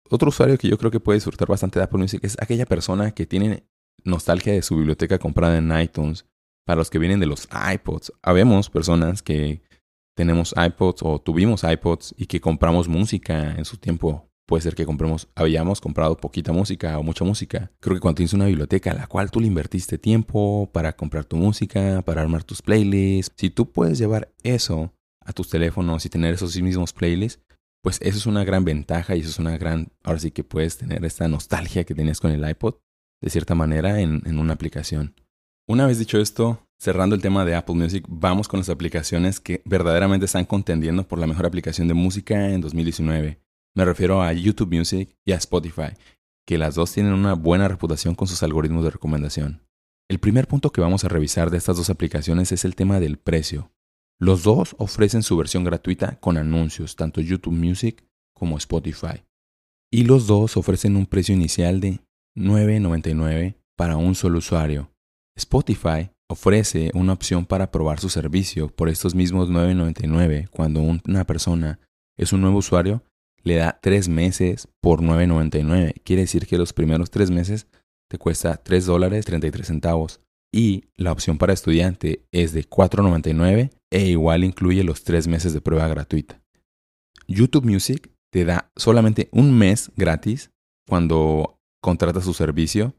Otro 0.09 0.29
usuario 0.29 0.57
que 0.57 0.69
yo 0.69 0.79
creo 0.79 0.91
que 0.91 1.01
puede 1.01 1.17
disfrutar 1.17 1.49
bastante 1.49 1.79
de 1.79 1.85
Apple 1.85 1.99
Music 1.99 2.21
es 2.23 2.37
aquella 2.41 2.65
persona 2.65 3.11
que 3.11 3.27
tiene 3.27 3.65
nostalgia 4.05 4.53
de 4.53 4.63
su 4.63 4.77
biblioteca 4.77 5.19
comprada 5.19 5.59
en 5.59 5.79
iTunes. 5.81 6.27
Para 6.65 6.79
los 6.79 6.91
que 6.91 6.99
vienen 6.99 7.21
de 7.21 7.27
los 7.27 7.49
iPods, 7.75 8.13
habemos 8.23 8.71
personas 8.71 9.23
que 9.23 9.63
tenemos 10.17 10.55
iPods 10.57 11.03
o 11.03 11.21
tuvimos 11.21 11.65
iPods 11.65 12.15
y 12.17 12.27
que 12.27 12.41
compramos 12.41 12.89
música 12.89 13.55
en 13.57 13.65
su 13.65 13.77
tiempo 13.77 14.31
Puede 14.51 14.63
ser 14.63 14.75
que 14.75 14.85
compremos, 14.85 15.29
habíamos 15.37 15.81
comprado 15.81 16.17
poquita 16.17 16.51
música 16.51 16.99
o 16.99 17.05
mucha 17.05 17.25
música. 17.25 17.71
Creo 17.79 17.95
que 17.95 18.01
cuando 18.01 18.17
tienes 18.17 18.33
una 18.33 18.47
biblioteca 18.47 18.91
a 18.91 18.95
la 18.95 19.07
cual 19.07 19.31
tú 19.31 19.39
le 19.39 19.47
invertiste 19.47 19.97
tiempo 19.97 20.69
para 20.73 20.97
comprar 20.97 21.25
tu 21.25 21.37
música, 21.37 22.03
para 22.03 22.23
armar 22.23 22.43
tus 22.43 22.61
playlists, 22.61 23.33
si 23.37 23.51
tú 23.51 23.71
puedes 23.71 23.97
llevar 23.97 24.33
eso 24.43 24.93
a 25.25 25.33
tus 25.33 25.49
teléfonos 25.49 26.05
y 26.07 26.09
tener 26.09 26.35
esos 26.35 26.57
mismos 26.61 26.93
playlists, 26.93 27.43
pues 27.83 27.99
eso 28.03 28.19
es 28.19 28.27
una 28.27 28.45
gran 28.45 28.65
ventaja 28.65 29.17
y 29.17 29.21
eso 29.21 29.31
es 29.31 29.39
una 29.39 29.57
gran, 29.57 29.93
ahora 30.03 30.19
sí 30.19 30.31
que 30.31 30.45
puedes 30.45 30.77
tener 30.77 31.05
esta 31.05 31.29
nostalgia 31.29 31.85
que 31.85 31.95
tenías 31.95 32.21
con 32.21 32.31
el 32.31 32.49
iPod, 32.49 32.77
de 33.23 33.31
cierta 33.31 33.55
manera, 33.55 34.01
en, 34.01 34.23
en 34.27 34.39
una 34.39 34.55
aplicación. 34.55 35.15
Una 35.67 35.87
vez 35.87 35.99
dicho 35.99 36.19
esto, 36.19 36.67
cerrando 36.79 37.15
el 37.15 37.23
tema 37.23 37.45
de 37.45 37.55
Apple 37.55 37.77
Music, 37.77 38.05
vamos 38.09 38.49
con 38.49 38.61
las 38.61 38.69
aplicaciones 38.69 39.41
que 39.41 39.63
verdaderamente 39.65 40.27
están 40.27 40.45
contendiendo 40.45 41.07
por 41.07 41.19
la 41.19 41.27
mejor 41.27 41.47
aplicación 41.47 41.89
de 41.89 41.95
música 41.95 42.51
en 42.51 42.61
2019. 42.61 43.41
Me 43.77 43.85
refiero 43.85 44.23
a 44.23 44.33
YouTube 44.33 44.75
Music 44.75 45.17
y 45.25 45.33
a 45.33 45.37
Spotify, 45.37 45.95
que 46.47 46.59
las 46.59 46.75
dos 46.75 46.93
tienen 46.93 47.13
una 47.13 47.35
buena 47.35 47.69
reputación 47.69 48.15
con 48.15 48.27
sus 48.27 48.43
algoritmos 48.43 48.83
de 48.83 48.91
recomendación. 48.91 49.63
El 50.09 50.19
primer 50.19 50.49
punto 50.49 50.73
que 50.73 50.81
vamos 50.81 51.05
a 51.05 51.09
revisar 51.09 51.51
de 51.51 51.59
estas 51.59 51.77
dos 51.77 51.89
aplicaciones 51.89 52.51
es 52.51 52.65
el 52.65 52.75
tema 52.75 52.99
del 52.99 53.17
precio. 53.17 53.71
Los 54.21 54.43
dos 54.43 54.77
ofrecen 54.79 55.23
su 55.23 55.37
versión 55.37 55.65
gratuita 55.65 56.21
con 56.21 56.37
anuncios, 56.37 56.95
tanto 56.95 57.21
YouTube 57.21 57.55
Music 57.55 58.05
como 58.35 58.59
Spotify. 58.59 59.25
Y 59.91 60.05
los 60.05 60.27
dos 60.27 60.57
ofrecen 60.57 60.97
un 60.97 61.07
precio 61.07 61.35
inicial 61.35 61.81
de 61.81 62.01
$9.99 62.37 63.57
para 63.77 63.97
un 63.97 64.15
solo 64.15 64.39
usuario. 64.39 64.93
Spotify 65.37 66.11
ofrece 66.29 66.91
una 66.95 67.15
opción 67.15 67.47
para 67.47 67.71
probar 67.71 67.99
su 67.99 68.11
servicio 68.11 68.69
por 68.69 68.91
estos 68.91 69.15
mismos 69.15 69.49
$9.99 69.49 70.49
cuando 70.51 70.81
una 70.81 71.25
persona 71.25 71.81
es 72.19 72.33
un 72.35 72.43
nuevo 72.43 72.59
usuario 72.59 73.03
le 73.43 73.57
da 73.57 73.79
tres 73.81 74.09
meses 74.09 74.69
por 74.81 75.01
9.99. 75.01 75.95
Quiere 76.05 76.23
decir 76.23 76.47
que 76.47 76.59
los 76.59 76.73
primeros 76.73 77.11
tres 77.11 77.31
meses 77.31 77.67
te 78.09 78.19
cuesta 78.19 78.57
3 78.57 78.87
dólares 78.87 79.25
33 79.25 79.67
centavos. 79.67 80.21
Y 80.53 80.85
la 80.97 81.13
opción 81.13 81.39
para 81.39 81.53
estudiante 81.53 82.27
es 82.33 82.53
de 82.53 82.69
4.99 82.69 83.71
e 83.91 84.07
igual 84.07 84.45
incluye 84.45 84.85
los 84.85 85.05
tres 85.05 85.27
meses 85.27 85.53
de 85.53 85.61
prueba 85.61 85.89
gratuita. 85.89 86.43
YouTube 87.27 87.65
Music 87.65 88.13
te 88.31 88.45
da 88.45 88.71
solamente 88.77 89.29
un 89.33 89.57
mes 89.57 89.91
gratis 89.97 90.51
cuando 90.89 91.59
contratas 91.83 92.25
su 92.25 92.35
servicio, 92.35 92.95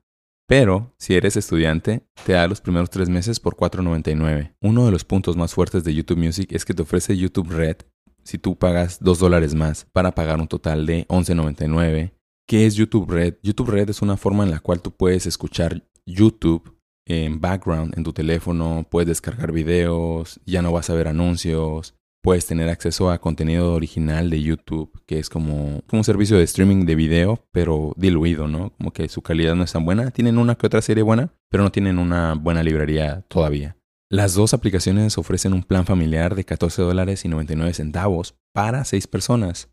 pero 0.47 0.93
si 0.97 1.15
eres 1.15 1.37
estudiante, 1.37 2.05
te 2.25 2.33
da 2.33 2.47
los 2.47 2.61
primeros 2.61 2.89
tres 2.89 3.09
meses 3.09 3.39
por 3.39 3.55
4.99. 3.55 4.55
Uno 4.61 4.85
de 4.85 4.91
los 4.91 5.05
puntos 5.05 5.37
más 5.37 5.53
fuertes 5.53 5.83
de 5.83 5.93
YouTube 5.93 6.17
Music 6.17 6.51
es 6.51 6.65
que 6.65 6.73
te 6.73 6.81
ofrece 6.81 7.17
YouTube 7.17 7.49
Red, 7.49 7.77
si 8.23 8.37
tú 8.37 8.57
pagas 8.57 8.99
2 8.99 9.19
dólares 9.19 9.55
más 9.55 9.87
para 9.93 10.13
pagar 10.13 10.39
un 10.39 10.47
total 10.47 10.85
de 10.85 11.07
11.99. 11.07 12.13
¿Qué 12.47 12.65
es 12.65 12.75
YouTube 12.75 13.09
Red? 13.09 13.35
YouTube 13.43 13.69
Red 13.69 13.89
es 13.89 14.01
una 14.01 14.17
forma 14.17 14.43
en 14.43 14.51
la 14.51 14.59
cual 14.59 14.81
tú 14.81 14.91
puedes 14.91 15.25
escuchar 15.25 15.87
YouTube 16.05 16.80
en 17.05 17.39
background 17.39 17.97
en 17.97 18.03
tu 18.03 18.13
teléfono, 18.13 18.85
puedes 18.89 19.07
descargar 19.07 19.51
videos, 19.51 20.39
ya 20.45 20.61
no 20.61 20.71
vas 20.71 20.89
a 20.89 20.93
ver 20.93 21.07
anuncios, 21.07 21.95
puedes 22.21 22.45
tener 22.45 22.69
acceso 22.69 23.09
a 23.09 23.19
contenido 23.19 23.73
original 23.73 24.29
de 24.29 24.41
YouTube, 24.41 24.91
que 25.05 25.19
es 25.19 25.29
como, 25.29 25.81
como 25.87 26.01
un 26.01 26.03
servicio 26.03 26.37
de 26.37 26.43
streaming 26.43 26.85
de 26.85 26.95
video, 26.95 27.45
pero 27.51 27.93
diluido, 27.97 28.47
¿no? 28.47 28.71
Como 28.77 28.91
que 28.91 29.09
su 29.09 29.21
calidad 29.21 29.55
no 29.55 29.63
es 29.63 29.71
tan 29.71 29.85
buena. 29.85 30.11
Tienen 30.11 30.37
una 30.37 30.55
que 30.55 30.67
otra 30.67 30.81
serie 30.81 31.03
buena, 31.03 31.33
pero 31.49 31.63
no 31.63 31.71
tienen 31.71 31.99
una 31.99 32.35
buena 32.35 32.63
librería 32.63 33.25
todavía. 33.27 33.77
Las 34.09 34.33
dos 34.33 34.53
aplicaciones 34.53 35.17
ofrecen 35.17 35.53
un 35.53 35.63
plan 35.63 35.85
familiar 35.85 36.35
de 36.35 36.43
14 36.43 36.81
dólares 36.81 37.23
y 37.25 37.29
99 37.29 37.73
centavos 37.73 38.35
para 38.53 38.83
6 38.83 39.07
personas. 39.07 39.69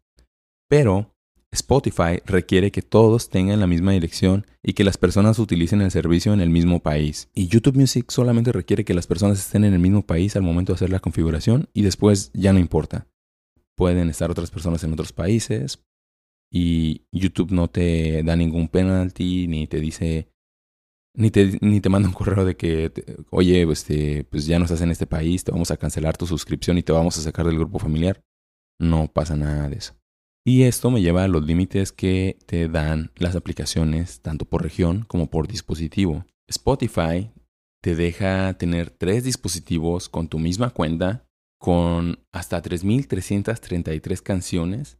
Pero 0.69 1.15
Spotify 1.53 2.21
requiere 2.27 2.71
que 2.71 2.83
todos 2.83 3.31
tengan 3.31 3.61
la 3.61 3.67
misma 3.67 3.93
dirección 3.93 4.47
y 4.63 4.75
que 4.75 4.85
las 4.85 4.99
personas 4.99 5.39
utilicen 5.39 5.81
el 5.81 5.91
servicio 5.91 6.33
en 6.33 6.41
el 6.41 6.51
mismo 6.51 6.81
país. 6.81 7.31
Y 7.35 7.49
YouTube 7.49 7.77
Music 7.77 8.11
solamente 8.11 8.53
requiere 8.53 8.85
que 8.85 8.95
las 8.95 9.07
personas 9.07 9.39
estén 9.39 9.65
en 9.65 9.73
el 9.73 9.79
mismo 9.79 10.03
país 10.03 10.37
al 10.37 10.43
momento 10.43 10.73
de 10.73 10.77
hacer 10.77 10.91
la 10.91 11.01
configuración 11.01 11.69
y 11.73 11.83
después 11.83 12.31
ya 12.35 12.53
no 12.53 12.59
importa. 12.59 13.07
Pueden 13.77 14.11
estar 14.11 14.31
otras 14.31 14.51
personas 14.51 14.85
en 14.85 14.93
otros 14.93 15.13
países 15.13 15.83
y 16.51 17.07
YouTube 17.13 17.51
no 17.51 17.69
te 17.69 18.23
da 18.23 18.37
ningún 18.37 18.69
penalty 18.69 19.47
ni 19.47 19.67
te 19.67 19.81
dice 19.81 20.29
ni 21.15 21.31
te, 21.31 21.59
ni 21.61 21.81
te 21.81 21.89
manda 21.89 22.09
un 22.09 22.15
correo 22.15 22.45
de 22.45 22.57
que, 22.57 22.93
oye, 23.31 23.63
este, 23.73 24.25
pues 24.25 24.47
ya 24.47 24.59
no 24.59 24.67
estás 24.67 24.83
en 24.83 24.91
este 24.91 25.07
país, 25.07 25.43
te 25.43 25.51
vamos 25.51 25.71
a 25.73 25.77
cancelar 25.77 26.17
tu 26.17 26.27
suscripción 26.27 26.79
y 26.79 26.85
te 26.85 26.93
vamos 26.93 27.19
a 27.19 27.23
sacar 27.23 27.45
del 27.45 27.59
grupo 27.59 27.81
familiar. 27.81 28.23
No 28.79 29.09
pasa 29.13 29.35
nada 29.35 29.69
de 29.69 29.77
eso. 29.77 29.98
Y 30.49 30.63
esto 30.63 30.91
me 30.91 31.03
lleva 31.03 31.25
a 31.25 31.29
los 31.29 31.45
límites 31.45 31.93
que 31.93 32.39
te 32.47 32.71
dan 32.71 33.11
las 33.17 33.37
aplicaciones, 33.37 34.23
tanto 34.23 34.47
por 34.47 34.63
región 34.63 35.05
como 35.07 35.29
por 35.29 35.47
dispositivo. 35.47 36.25
Spotify 36.47 37.31
te 37.83 37.95
deja 37.95 38.55
tener 38.55 38.89
tres 38.89 39.25
dispositivos 39.25 40.09
con 40.09 40.27
tu 40.29 40.39
misma 40.39 40.71
cuenta 40.71 41.27
con 41.61 42.25
hasta 42.33 42.63
3.333 42.63 44.23
canciones 44.23 44.99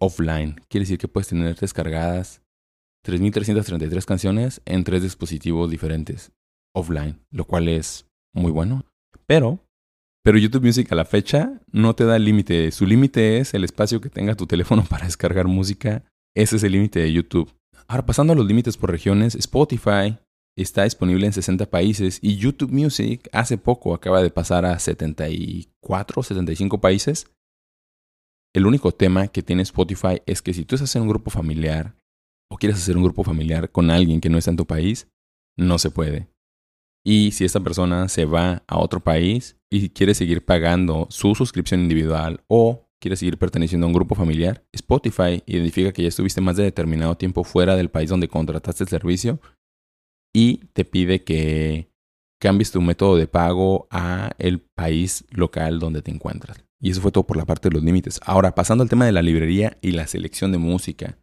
offline. 0.00 0.60
Quiere 0.68 0.82
decir 0.82 0.98
que 0.98 1.08
puedes 1.08 1.26
tener 1.26 1.58
descargadas 1.58 2.40
3.333 3.04 4.04
canciones 4.04 4.62
en 4.64 4.84
tres 4.84 5.02
dispositivos 5.02 5.72
diferentes 5.72 6.30
offline, 6.72 7.18
lo 7.32 7.46
cual 7.46 7.66
es 7.66 8.06
muy 8.32 8.52
bueno. 8.52 8.84
Pero, 9.26 9.58
pero 10.22 10.38
YouTube 10.38 10.64
Music 10.64 10.90
a 10.92 10.94
la 10.94 11.04
fecha 11.04 11.60
no 11.72 11.94
te 11.94 12.04
da 12.04 12.18
límite. 12.18 12.70
Su 12.70 12.86
límite 12.86 13.38
es 13.38 13.54
el 13.54 13.64
espacio 13.64 14.00
que 14.00 14.08
tenga 14.08 14.36
tu 14.36 14.46
teléfono 14.46 14.84
para 14.88 15.06
descargar 15.06 15.46
música. 15.46 16.04
Ese 16.34 16.56
es 16.56 16.62
el 16.62 16.72
límite 16.72 17.00
de 17.00 17.12
YouTube. 17.12 17.52
Ahora, 17.88 18.06
pasando 18.06 18.32
a 18.32 18.36
los 18.36 18.46
límites 18.46 18.76
por 18.76 18.90
regiones, 18.90 19.34
Spotify 19.34 20.16
está 20.56 20.84
disponible 20.84 21.26
en 21.26 21.32
60 21.32 21.66
países 21.70 22.18
y 22.22 22.36
YouTube 22.36 22.70
Music 22.70 23.28
hace 23.32 23.58
poco 23.58 23.94
acaba 23.94 24.22
de 24.22 24.30
pasar 24.30 24.64
a 24.64 24.78
74, 24.78 26.22
75 26.22 26.80
países. 26.80 27.30
El 28.54 28.66
único 28.66 28.92
tema 28.92 29.28
que 29.28 29.42
tiene 29.42 29.62
Spotify 29.62 30.22
es 30.26 30.42
que 30.42 30.54
si 30.54 30.64
tú 30.64 30.74
estás 30.74 30.90
hacer 30.90 31.02
un 31.02 31.08
grupo 31.08 31.30
familiar 31.30 31.96
o 32.50 32.56
quieres 32.56 32.78
hacer 32.78 32.96
un 32.96 33.02
grupo 33.02 33.24
familiar 33.24 33.70
con 33.70 33.90
alguien 33.90 34.20
que 34.20 34.28
no 34.28 34.38
está 34.38 34.50
en 34.50 34.58
tu 34.58 34.66
país, 34.66 35.08
no 35.56 35.78
se 35.78 35.90
puede. 35.90 36.31
Y 37.04 37.32
si 37.32 37.44
esta 37.44 37.60
persona 37.60 38.08
se 38.08 38.24
va 38.24 38.62
a 38.66 38.78
otro 38.78 39.00
país 39.00 39.56
y 39.70 39.88
quiere 39.90 40.14
seguir 40.14 40.44
pagando 40.44 41.06
su 41.10 41.34
suscripción 41.34 41.80
individual 41.80 42.42
o 42.46 42.88
quiere 43.00 43.16
seguir 43.16 43.38
perteneciendo 43.38 43.86
a 43.86 43.88
un 43.88 43.94
grupo 43.94 44.14
familiar, 44.14 44.64
Spotify 44.72 45.42
identifica 45.46 45.92
que 45.92 46.02
ya 46.02 46.08
estuviste 46.08 46.40
más 46.40 46.56
de 46.56 46.62
determinado 46.62 47.16
tiempo 47.16 47.42
fuera 47.42 47.74
del 47.74 47.90
país 47.90 48.10
donde 48.10 48.28
contrataste 48.28 48.84
el 48.84 48.90
servicio 48.90 49.40
y 50.32 50.58
te 50.72 50.84
pide 50.84 51.24
que 51.24 51.90
cambies 52.40 52.70
tu 52.70 52.80
método 52.80 53.16
de 53.16 53.26
pago 53.26 53.88
a 53.90 54.32
el 54.38 54.60
país 54.60 55.24
local 55.30 55.80
donde 55.80 56.02
te 56.02 56.12
encuentras. 56.12 56.64
Y 56.80 56.90
eso 56.90 57.00
fue 57.00 57.12
todo 57.12 57.26
por 57.26 57.36
la 57.36 57.44
parte 57.44 57.68
de 57.68 57.74
los 57.74 57.84
límites. 57.84 58.20
Ahora, 58.24 58.54
pasando 58.54 58.82
al 58.82 58.90
tema 58.90 59.06
de 59.06 59.12
la 59.12 59.22
librería 59.22 59.78
y 59.80 59.92
la 59.92 60.06
selección 60.06 60.50
de 60.52 60.58
música. 60.58 61.18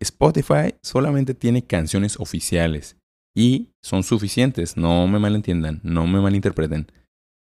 Spotify 0.00 0.74
solamente 0.82 1.34
tiene 1.34 1.66
canciones 1.66 2.18
oficiales 2.18 2.96
y 3.34 3.70
son 3.82 4.02
suficientes, 4.02 4.76
no 4.76 5.06
me 5.06 5.18
malentiendan, 5.18 5.80
no 5.82 6.06
me 6.06 6.20
malinterpreten. 6.20 6.86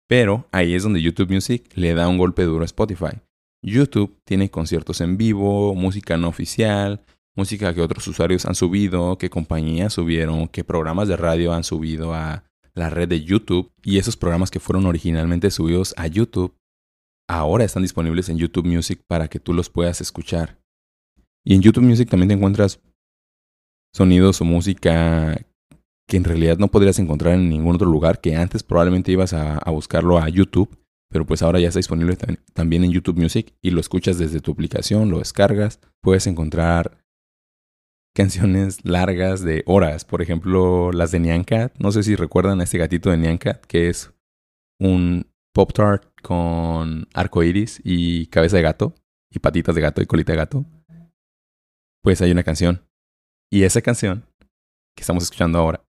Pero 0.07 0.47
ahí 0.51 0.73
es 0.73 0.83
donde 0.83 1.01
YouTube 1.01 1.31
Music 1.31 1.71
le 1.75 1.93
da 1.93 2.07
un 2.07 2.17
golpe 2.17 2.43
duro 2.43 2.63
a 2.63 2.65
Spotify. 2.65 3.21
YouTube 3.61 4.19
tiene 4.25 4.49
conciertos 4.49 4.99
en 5.01 5.17
vivo, 5.17 5.73
música 5.75 6.17
no 6.17 6.27
oficial, 6.27 7.05
música 7.35 7.73
que 7.73 7.81
otros 7.81 8.07
usuarios 8.07 8.45
han 8.45 8.55
subido, 8.55 9.17
que 9.17 9.29
compañías 9.29 9.93
subieron, 9.93 10.47
que 10.47 10.63
programas 10.63 11.07
de 11.07 11.17
radio 11.17 11.53
han 11.53 11.63
subido 11.63 12.13
a 12.13 12.43
la 12.73 12.89
red 12.89 13.07
de 13.07 13.23
YouTube 13.23 13.71
y 13.83 13.99
esos 13.99 14.17
programas 14.17 14.51
que 14.51 14.59
fueron 14.59 14.85
originalmente 14.85 15.51
subidos 15.51 15.93
a 15.97 16.07
YouTube 16.07 16.55
ahora 17.29 17.63
están 17.63 17.83
disponibles 17.83 18.29
en 18.29 18.37
YouTube 18.37 18.65
Music 18.65 19.01
para 19.07 19.27
que 19.27 19.39
tú 19.39 19.53
los 19.53 19.69
puedas 19.69 20.01
escuchar. 20.01 20.59
Y 21.45 21.55
en 21.55 21.61
YouTube 21.61 21.83
Music 21.83 22.09
también 22.09 22.29
te 22.29 22.35
encuentras 22.35 22.81
sonidos 23.93 24.41
o 24.41 24.45
música 24.45 25.37
que 26.13 26.17
en 26.17 26.25
realidad 26.25 26.59
no 26.59 26.67
podrías 26.67 26.99
encontrar 26.99 27.33
en 27.33 27.49
ningún 27.49 27.73
otro 27.73 27.89
lugar, 27.89 28.21
que 28.21 28.35
antes 28.35 28.61
probablemente 28.61 29.11
ibas 29.11 29.33
a, 29.33 29.59
buscarlo 29.71 30.19
a 30.19 30.29
YouTube, 30.29 30.69
pero 31.09 31.25
pues 31.25 31.41
ahora 31.41 31.59
ya 31.59 31.69
está 31.69 31.79
disponible 31.79 32.15
también 32.53 32.83
en 32.83 32.91
YouTube 32.91 33.17
Music 33.17 33.55
y 33.63 33.71
lo 33.71 33.79
escuchas 33.79 34.19
desde 34.19 34.39
tu 34.39 34.51
aplicación, 34.51 35.09
lo 35.09 35.17
descargas, 35.17 35.79
puedes 36.03 36.27
encontrar 36.27 37.03
canciones 38.15 38.85
largas 38.85 39.41
de 39.41 39.63
horas, 39.65 40.05
por 40.05 40.21
ejemplo 40.21 40.91
las 40.91 41.09
de 41.09 41.19
Nyan 41.19 41.45
Cat, 41.45 41.73
no 41.79 41.91
sé 41.91 42.03
si 42.03 42.15
recuerdan 42.15 42.61
a 42.61 42.65
este 42.65 42.77
gatito 42.77 43.09
de 43.09 43.17
Nyan 43.17 43.39
Cat, 43.39 43.65
que 43.65 43.89
es 43.89 44.13
un 44.79 45.25
Pop 45.51 45.73
Tart 45.73 46.03
con 46.21 47.07
arco 47.15 47.41
iris 47.41 47.81
y 47.83 48.27
cabeza 48.27 48.57
de 48.57 48.61
gato, 48.61 48.93
y 49.31 49.39
patitas 49.39 49.73
de 49.73 49.81
gato 49.81 49.99
y 49.99 50.05
colita 50.05 50.33
de 50.33 50.37
gato. 50.37 50.63
Pues 52.03 52.21
hay 52.21 52.29
una 52.31 52.43
canción. 52.43 52.87
Y 53.51 53.63
esa 53.63 53.81
canción 53.81 54.27
que 54.95 55.01
estamos 55.01 55.23
escuchando 55.23 55.57
ahora 55.57 55.83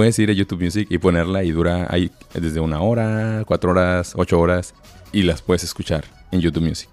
puedes 0.00 0.18
ir 0.18 0.30
a 0.30 0.32
YouTube 0.32 0.62
Music 0.62 0.88
y 0.90 0.96
ponerla 0.96 1.44
y 1.44 1.50
dura 1.50 1.86
ahí 1.90 2.10
desde 2.32 2.58
una 2.58 2.80
hora, 2.80 3.44
cuatro 3.46 3.72
horas, 3.72 4.14
ocho 4.16 4.40
horas 4.40 4.74
y 5.12 5.24
las 5.24 5.42
puedes 5.42 5.62
escuchar 5.62 6.06
en 6.30 6.40
YouTube 6.40 6.66
Music. 6.66 6.88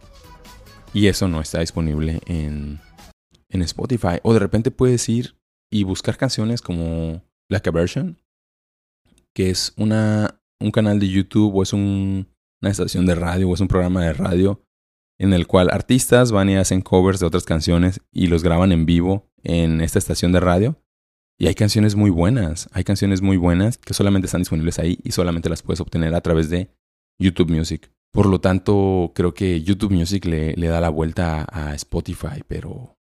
Y 0.91 1.07
eso 1.07 1.29
no 1.29 1.39
está 1.39 1.61
disponible 1.61 2.19
en, 2.25 2.81
en 3.47 3.61
Spotify. 3.61 4.19
O 4.23 4.33
de 4.33 4.39
repente 4.39 4.71
puedes 4.71 5.07
ir 5.07 5.37
y 5.71 5.85
buscar 5.85 6.17
canciones 6.17 6.61
como 6.61 7.23
Like 7.49 7.69
a 7.69 7.71
Version, 7.71 8.17
que 9.33 9.51
es 9.51 9.71
una, 9.77 10.41
un 10.59 10.71
canal 10.71 10.99
de 10.99 11.07
YouTube 11.07 11.55
o 11.55 11.63
es 11.63 11.71
un, 11.71 12.27
una 12.61 12.71
estación 12.71 13.05
de 13.05 13.15
radio 13.15 13.47
o 13.47 13.53
es 13.53 13.61
un 13.61 13.69
programa 13.69 14.03
de 14.03 14.11
radio 14.11 14.61
en 15.17 15.31
el 15.31 15.47
cual 15.47 15.69
artistas 15.71 16.33
van 16.33 16.49
y 16.49 16.57
hacen 16.57 16.81
covers 16.81 17.21
de 17.21 17.27
otras 17.27 17.45
canciones 17.45 18.01
y 18.11 18.27
los 18.27 18.43
graban 18.43 18.73
en 18.73 18.85
vivo 18.85 19.29
en 19.43 19.79
esta 19.79 19.97
estación 19.97 20.33
de 20.33 20.41
radio. 20.41 20.75
Y 21.39 21.47
hay 21.47 21.55
canciones 21.55 21.95
muy 21.95 22.09
buenas, 22.09 22.69
hay 22.73 22.83
canciones 22.83 23.21
muy 23.21 23.37
buenas 23.37 23.77
que 23.77 23.93
solamente 23.93 24.25
están 24.25 24.41
disponibles 24.41 24.79
ahí 24.79 24.97
y 25.03 25.11
solamente 25.11 25.49
las 25.49 25.61
puedes 25.61 25.81
obtener 25.81 26.15
a 26.15 26.21
través 26.21 26.49
de 26.49 26.69
YouTube 27.19 27.51
Music. 27.51 27.91
Por 28.11 28.25
lo 28.25 28.41
tanto, 28.41 29.11
creo 29.13 29.33
que 29.33 29.61
YouTube 29.61 29.91
Music 29.91 30.25
le, 30.25 30.53
le 30.53 30.67
da 30.67 30.81
la 30.81 30.89
vuelta 30.89 31.45
a 31.51 31.75
Spotify, 31.75 32.41
pero 32.47 32.97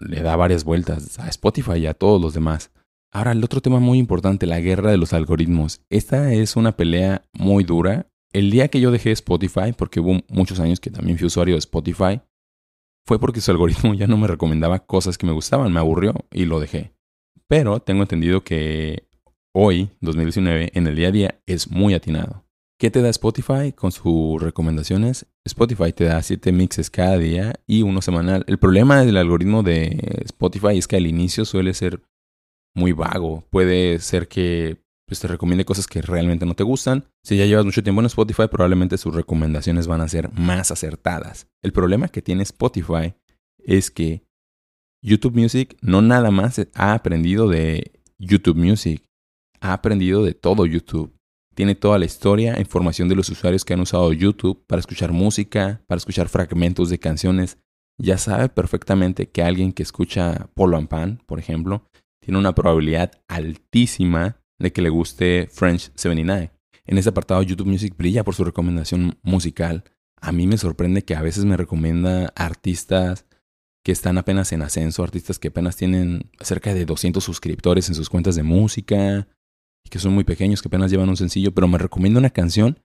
le 0.00 0.22
da 0.22 0.36
varias 0.36 0.64
vueltas 0.64 1.18
a 1.18 1.28
Spotify 1.28 1.78
y 1.78 1.86
a 1.86 1.94
todos 1.94 2.20
los 2.20 2.32
demás. 2.32 2.70
Ahora, 3.12 3.32
el 3.32 3.44
otro 3.44 3.60
tema 3.60 3.80
muy 3.80 3.98
importante, 3.98 4.46
la 4.46 4.60
guerra 4.60 4.90
de 4.90 4.96
los 4.96 5.12
algoritmos. 5.12 5.82
Esta 5.90 6.32
es 6.32 6.56
una 6.56 6.76
pelea 6.76 7.26
muy 7.32 7.64
dura. 7.64 8.06
El 8.32 8.50
día 8.50 8.68
que 8.68 8.80
yo 8.80 8.92
dejé 8.92 9.10
Spotify, 9.10 9.72
porque 9.76 10.00
hubo 10.00 10.20
muchos 10.28 10.60
años 10.60 10.78
que 10.78 10.90
también 10.90 11.18
fui 11.18 11.26
usuario 11.26 11.56
de 11.56 11.58
Spotify, 11.58 12.20
fue 13.06 13.18
porque 13.18 13.40
su 13.40 13.50
algoritmo 13.50 13.94
ya 13.94 14.06
no 14.06 14.16
me 14.16 14.28
recomendaba 14.28 14.78
cosas 14.86 15.18
que 15.18 15.26
me 15.26 15.32
gustaban, 15.32 15.72
me 15.72 15.80
aburrió 15.80 16.14
y 16.30 16.44
lo 16.44 16.60
dejé. 16.60 16.92
Pero 17.50 17.80
tengo 17.80 18.02
entendido 18.02 18.44
que 18.44 19.08
hoy, 19.52 19.90
2019, 20.02 20.70
en 20.72 20.86
el 20.86 20.94
día 20.94 21.08
a 21.08 21.10
día, 21.10 21.40
es 21.46 21.68
muy 21.68 21.94
atinado. 21.94 22.44
¿Qué 22.78 22.92
te 22.92 23.02
da 23.02 23.08
Spotify 23.08 23.72
con 23.74 23.90
sus 23.90 24.40
recomendaciones? 24.40 25.26
Spotify 25.44 25.92
te 25.92 26.04
da 26.04 26.22
7 26.22 26.52
mixes 26.52 26.90
cada 26.90 27.18
día 27.18 27.54
y 27.66 27.82
uno 27.82 28.02
semanal. 28.02 28.44
El 28.46 28.58
problema 28.58 29.04
del 29.04 29.16
algoritmo 29.16 29.64
de 29.64 30.22
Spotify 30.26 30.78
es 30.78 30.86
que 30.86 30.94
al 30.94 31.08
inicio 31.08 31.44
suele 31.44 31.74
ser 31.74 32.00
muy 32.72 32.92
vago. 32.92 33.42
Puede 33.50 33.98
ser 33.98 34.28
que 34.28 34.84
pues, 35.08 35.18
te 35.18 35.26
recomiende 35.26 35.64
cosas 35.64 35.88
que 35.88 36.02
realmente 36.02 36.46
no 36.46 36.54
te 36.54 36.62
gustan. 36.62 37.06
Si 37.24 37.36
ya 37.36 37.46
llevas 37.46 37.64
mucho 37.64 37.82
tiempo 37.82 38.00
en 38.00 38.06
Spotify, 38.06 38.44
probablemente 38.48 38.96
sus 38.96 39.12
recomendaciones 39.12 39.88
van 39.88 40.02
a 40.02 40.08
ser 40.08 40.30
más 40.34 40.70
acertadas. 40.70 41.48
El 41.64 41.72
problema 41.72 42.06
que 42.06 42.22
tiene 42.22 42.44
Spotify 42.44 43.14
es 43.58 43.90
que 43.90 44.29
YouTube 45.02 45.34
Music 45.34 45.76
no 45.80 46.02
nada 46.02 46.30
más 46.30 46.60
ha 46.74 46.92
aprendido 46.92 47.48
de 47.48 47.92
YouTube 48.18 48.56
Music, 48.56 49.02
ha 49.60 49.72
aprendido 49.72 50.22
de 50.22 50.34
todo 50.34 50.66
YouTube. 50.66 51.14
Tiene 51.54 51.74
toda 51.74 51.98
la 51.98 52.04
historia, 52.04 52.60
información 52.60 53.08
de 53.08 53.16
los 53.16 53.28
usuarios 53.28 53.64
que 53.64 53.74
han 53.74 53.80
usado 53.80 54.12
YouTube 54.12 54.64
para 54.66 54.80
escuchar 54.80 55.12
música, 55.12 55.82
para 55.86 55.98
escuchar 55.98 56.28
fragmentos 56.28 56.90
de 56.90 56.98
canciones. 56.98 57.58
Ya 57.98 58.18
sabe 58.18 58.48
perfectamente 58.48 59.28
que 59.30 59.42
alguien 59.42 59.72
que 59.72 59.82
escucha 59.82 60.48
Polo 60.54 60.76
and 60.76 60.88
Pan, 60.88 61.22
por 61.26 61.38
ejemplo, 61.38 61.84
tiene 62.20 62.38
una 62.38 62.54
probabilidad 62.54 63.12
altísima 63.28 64.40
de 64.58 64.72
que 64.72 64.82
le 64.82 64.90
guste 64.90 65.48
French 65.50 65.90
79. 65.94 66.52
En 66.86 66.98
ese 66.98 67.08
apartado 67.08 67.42
YouTube 67.42 67.68
Music 67.68 67.96
brilla 67.96 68.24
por 68.24 68.34
su 68.34 68.44
recomendación 68.44 69.18
musical. 69.22 69.84
A 70.20 70.32
mí 70.32 70.46
me 70.46 70.58
sorprende 70.58 71.02
que 71.02 71.14
a 71.14 71.22
veces 71.22 71.44
me 71.44 71.56
recomienda 71.56 72.32
artistas 72.36 73.26
que 73.84 73.92
están 73.92 74.18
apenas 74.18 74.52
en 74.52 74.62
ascenso, 74.62 75.02
artistas 75.02 75.38
que 75.38 75.48
apenas 75.48 75.76
tienen 75.76 76.30
cerca 76.40 76.74
de 76.74 76.84
200 76.84 77.22
suscriptores 77.22 77.88
en 77.88 77.94
sus 77.94 78.10
cuentas 78.10 78.36
de 78.36 78.42
música 78.42 79.28
y 79.84 79.88
que 79.88 79.98
son 79.98 80.12
muy 80.12 80.24
pequeños, 80.24 80.60
que 80.62 80.68
apenas 80.68 80.90
llevan 80.90 81.08
un 81.08 81.16
sencillo, 81.16 81.52
pero 81.52 81.68
me 81.68 81.78
recomienda 81.78 82.20
una 82.20 82.30
canción 82.30 82.78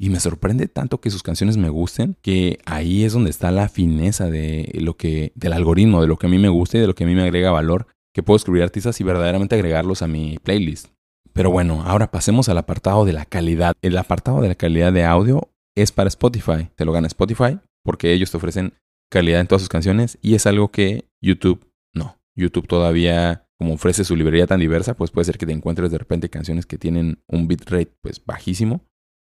y 0.00 0.10
me 0.10 0.20
sorprende 0.20 0.68
tanto 0.68 1.00
que 1.00 1.10
sus 1.10 1.22
canciones 1.22 1.56
me 1.56 1.68
gusten, 1.68 2.16
que 2.22 2.58
ahí 2.64 3.04
es 3.04 3.12
donde 3.12 3.30
está 3.30 3.50
la 3.50 3.68
fineza 3.68 4.30
de 4.30 4.70
lo 4.80 4.96
que 4.96 5.32
del 5.34 5.52
algoritmo, 5.52 6.00
de 6.00 6.06
lo 6.06 6.18
que 6.18 6.26
a 6.26 6.30
mí 6.30 6.38
me 6.38 6.48
gusta 6.48 6.78
y 6.78 6.80
de 6.80 6.86
lo 6.86 6.94
que 6.94 7.04
a 7.04 7.06
mí 7.06 7.14
me 7.14 7.22
agrega 7.22 7.50
valor 7.50 7.88
que 8.14 8.22
puedo 8.22 8.36
escribir 8.36 8.62
artistas 8.62 9.00
y 9.00 9.04
verdaderamente 9.04 9.54
agregarlos 9.54 10.02
a 10.02 10.08
mi 10.08 10.38
playlist. 10.42 10.88
Pero 11.32 11.50
bueno, 11.50 11.82
ahora 11.84 12.10
pasemos 12.10 12.48
al 12.48 12.58
apartado 12.58 13.04
de 13.04 13.12
la 13.12 13.24
calidad. 13.24 13.74
El 13.82 13.96
apartado 13.96 14.40
de 14.40 14.48
la 14.48 14.54
calidad 14.54 14.92
de 14.92 15.04
audio 15.04 15.50
es 15.76 15.92
para 15.92 16.08
Spotify. 16.08 16.68
Te 16.74 16.84
lo 16.84 16.92
gana 16.92 17.06
Spotify 17.06 17.58
porque 17.84 18.12
ellos 18.12 18.30
te 18.30 18.36
ofrecen 18.36 18.74
calidad 19.10 19.40
en 19.40 19.46
todas 19.46 19.62
sus 19.62 19.68
canciones 19.68 20.18
y 20.22 20.34
es 20.34 20.46
algo 20.46 20.70
que 20.70 21.08
YouTube 21.20 21.70
no. 21.94 22.18
YouTube 22.36 22.66
todavía, 22.66 23.48
como 23.58 23.74
ofrece 23.74 24.04
su 24.04 24.16
librería 24.16 24.46
tan 24.46 24.60
diversa, 24.60 24.94
pues 24.94 25.10
puede 25.10 25.24
ser 25.24 25.38
que 25.38 25.46
te 25.46 25.52
encuentres 25.52 25.90
de 25.90 25.98
repente 25.98 26.30
canciones 26.30 26.66
que 26.66 26.78
tienen 26.78 27.22
un 27.26 27.48
bitrate 27.48 27.92
pues 28.00 28.24
bajísimo, 28.24 28.84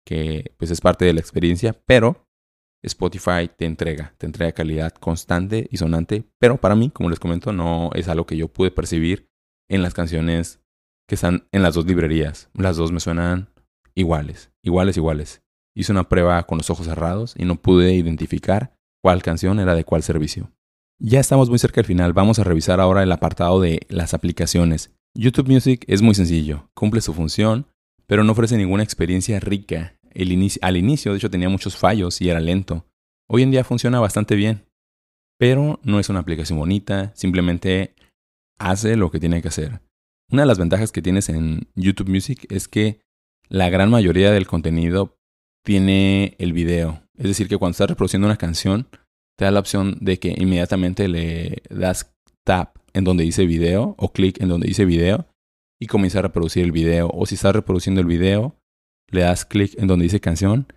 que 0.05 0.53
pues 0.57 0.71
es 0.71 0.81
parte 0.81 1.05
de 1.05 1.13
la 1.13 1.19
experiencia, 1.19 1.73
pero 1.85 2.27
Spotify 2.83 3.49
te 3.55 3.65
entrega, 3.65 4.13
te 4.17 4.25
entrega 4.25 4.51
calidad 4.51 4.93
constante 4.93 5.67
y 5.71 5.77
sonante, 5.77 6.25
pero 6.37 6.57
para 6.57 6.75
mí, 6.75 6.89
como 6.89 7.09
les 7.09 7.19
comento, 7.19 7.53
no 7.53 7.91
es 7.93 8.07
algo 8.09 8.25
que 8.25 8.37
yo 8.37 8.49
pude 8.49 8.71
percibir 8.71 9.29
en 9.69 9.81
las 9.81 9.93
canciones 9.93 10.61
que 11.07 11.15
están 11.15 11.47
en 11.51 11.63
las 11.63 11.75
dos 11.75 11.85
librerías. 11.85 12.49
Las 12.53 12.75
dos 12.75 12.91
me 12.91 12.99
suenan 12.99 13.49
iguales, 13.95 14.51
iguales, 14.61 14.97
iguales. 14.97 15.43
Hice 15.75 15.91
una 15.91 16.09
prueba 16.09 16.43
con 16.43 16.57
los 16.57 16.69
ojos 16.69 16.85
cerrados 16.85 17.33
y 17.37 17.45
no 17.45 17.55
pude 17.55 17.93
identificar 17.93 18.72
cuál 19.03 19.21
canción 19.21 19.59
era 19.59 19.75
de 19.75 19.83
cuál 19.83 20.01
servicio. 20.01 20.51
Ya 20.97 21.19
estamos 21.19 21.49
muy 21.49 21.59
cerca 21.59 21.75
del 21.75 21.85
final, 21.85 22.13
vamos 22.13 22.39
a 22.39 22.43
revisar 22.45 22.79
ahora 22.79 23.03
el 23.03 23.11
apartado 23.11 23.59
de 23.59 23.81
las 23.89 24.13
aplicaciones. 24.13 24.91
YouTube 25.13 25.49
Music 25.49 25.83
es 25.87 26.01
muy 26.01 26.15
sencillo, 26.15 26.69
cumple 26.73 27.01
su 27.01 27.13
función, 27.13 27.67
pero 28.07 28.23
no 28.23 28.31
ofrece 28.31 28.57
ninguna 28.57 28.83
experiencia 28.83 29.39
rica. 29.41 29.99
al 30.61 30.77
inicio, 30.77 31.11
de 31.11 31.17
hecho, 31.17 31.29
tenía 31.29 31.49
muchos 31.49 31.75
fallos 31.75 32.21
y 32.21 32.29
era 32.29 32.39
lento. 32.39 32.85
Hoy 33.27 33.41
en 33.43 33.51
día 33.51 33.65
funciona 33.65 33.99
bastante 33.99 34.35
bien, 34.35 34.65
pero 35.37 35.81
no 35.83 35.99
es 35.99 36.07
una 36.09 36.19
aplicación 36.19 36.57
bonita, 36.57 37.11
simplemente 37.15 37.95
hace 38.57 38.95
lo 38.95 39.11
que 39.11 39.19
tiene 39.19 39.41
que 39.41 39.49
hacer. 39.49 39.81
Una 40.31 40.43
de 40.43 40.47
las 40.47 40.59
ventajas 40.59 40.93
que 40.93 41.01
tienes 41.01 41.27
en 41.27 41.67
YouTube 41.75 42.09
Music 42.09 42.45
es 42.49 42.69
que 42.69 43.01
la 43.49 43.69
gran 43.69 43.89
mayoría 43.89 44.31
del 44.31 44.47
contenido 44.47 45.17
tiene 45.63 46.35
el 46.39 46.53
video. 46.53 47.02
Es 47.17 47.25
decir, 47.25 47.47
que 47.47 47.57
cuando 47.57 47.71
estás 47.71 47.89
reproduciendo 47.89 48.27
una 48.27 48.37
canción, 48.37 48.87
te 49.37 49.45
da 49.45 49.51
la 49.51 49.59
opción 49.59 49.97
de 50.01 50.19
que 50.19 50.35
inmediatamente 50.37 51.07
le 51.07 51.63
das 51.69 52.13
tap 52.43 52.77
en 52.93 53.03
donde 53.03 53.23
dice 53.23 53.45
video 53.45 53.95
o 53.97 54.11
clic 54.11 54.41
en 54.41 54.49
donde 54.49 54.67
dice 54.67 54.85
video 54.85 55.27
y 55.79 55.87
comienza 55.87 56.19
a 56.19 56.23
reproducir 56.23 56.63
el 56.63 56.71
video. 56.71 57.09
O 57.13 57.25
si 57.25 57.35
estás 57.35 57.53
reproduciendo 57.53 58.01
el 58.01 58.07
video, 58.07 58.55
le 59.09 59.21
das 59.21 59.45
clic 59.45 59.77
en 59.77 59.87
donde 59.87 60.03
dice 60.03 60.19
canción 60.19 60.67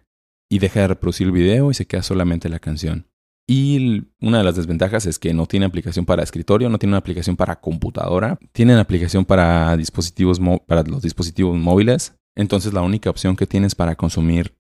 y 0.51 0.59
deja 0.59 0.81
de 0.81 0.89
reproducir 0.89 1.27
el 1.27 1.33
video 1.33 1.71
y 1.71 1.75
se 1.75 1.87
queda 1.87 2.03
solamente 2.03 2.49
la 2.49 2.59
canción. 2.59 3.07
Y 3.49 4.09
una 4.21 4.39
de 4.39 4.45
las 4.45 4.57
desventajas 4.57 5.07
es 5.07 5.19
que 5.21 5.33
no 5.33 5.47
tiene 5.47 5.67
aplicación 5.67 6.05
para 6.05 6.25
escritorio, 6.25 6.69
no 6.69 6.79
tiene 6.79 6.93
una 6.93 6.99
aplicación 6.99 7.37
para 7.37 7.61
computadora, 7.61 8.39
tienen 8.53 8.79
aplicación 8.79 9.25
para 9.25 9.77
dispositivos 9.77 10.41
para 10.67 10.83
los 10.83 11.03
dispositivos 11.03 11.57
móviles. 11.57 12.17
Entonces 12.35 12.73
la 12.73 12.83
única 12.83 13.09
opción 13.09 13.37
que 13.37 13.47
tienes 13.47 13.75
para 13.75 13.95
consumir 13.95 14.57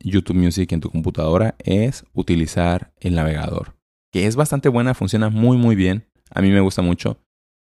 YouTube 0.00 0.36
Music 0.36 0.72
en 0.72 0.80
tu 0.80 0.90
computadora 0.90 1.54
es 1.58 2.04
utilizar 2.14 2.92
el 3.00 3.14
navegador, 3.14 3.76
que 4.12 4.26
es 4.26 4.36
bastante 4.36 4.68
buena, 4.68 4.94
funciona 4.94 5.30
muy 5.30 5.56
muy 5.56 5.76
bien, 5.76 6.06
a 6.30 6.40
mí 6.40 6.50
me 6.50 6.60
gusta 6.60 6.82
mucho, 6.82 7.18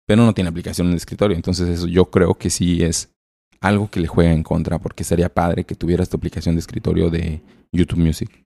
pero 0.06 0.24
no 0.24 0.34
tiene 0.34 0.50
aplicación 0.50 0.88
en 0.88 0.92
el 0.92 0.98
escritorio, 0.98 1.36
entonces 1.36 1.68
eso 1.68 1.86
yo 1.86 2.10
creo 2.10 2.34
que 2.34 2.50
sí 2.50 2.82
es 2.82 3.14
algo 3.60 3.90
que 3.90 4.00
le 4.00 4.06
juega 4.06 4.32
en 4.32 4.42
contra, 4.42 4.78
porque 4.78 5.04
sería 5.04 5.32
padre 5.32 5.64
que 5.64 5.74
tuvieras 5.74 6.08
tu 6.10 6.16
aplicación 6.16 6.54
de 6.54 6.60
escritorio 6.60 7.10
de 7.10 7.40
YouTube 7.72 7.98
Music. 7.98 8.44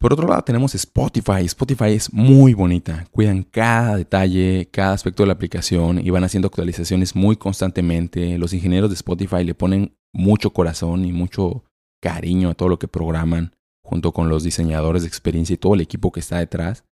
Por 0.00 0.14
otro 0.14 0.26
lado 0.26 0.40
tenemos 0.42 0.74
Spotify. 0.74 1.44
Spotify 1.44 1.92
es 1.92 2.10
muy 2.10 2.54
bonita. 2.54 3.04
Cuidan 3.10 3.42
cada 3.42 3.96
detalle, 3.96 4.66
cada 4.72 4.94
aspecto 4.94 5.22
de 5.22 5.26
la 5.26 5.34
aplicación 5.34 5.98
y 5.98 6.08
van 6.08 6.24
haciendo 6.24 6.46
actualizaciones 6.46 7.14
muy 7.14 7.36
constantemente. 7.36 8.38
Los 8.38 8.54
ingenieros 8.54 8.88
de 8.88 8.94
Spotify 8.94 9.44
le 9.44 9.54
ponen 9.54 9.94
mucho 10.14 10.54
corazón 10.54 11.04
y 11.04 11.12
mucho 11.12 11.64
cariño 12.00 12.50
a 12.50 12.54
todo 12.54 12.68
lo 12.68 12.78
que 12.78 12.88
programan, 12.88 13.54
junto 13.82 14.12
con 14.12 14.28
los 14.28 14.42
diseñadores 14.42 15.02
de 15.02 15.08
experiencia 15.08 15.54
y 15.54 15.58
todo 15.58 15.74
el 15.74 15.80
equipo 15.80 16.12
que 16.12 16.20
está 16.20 16.38
detrás. 16.38 16.84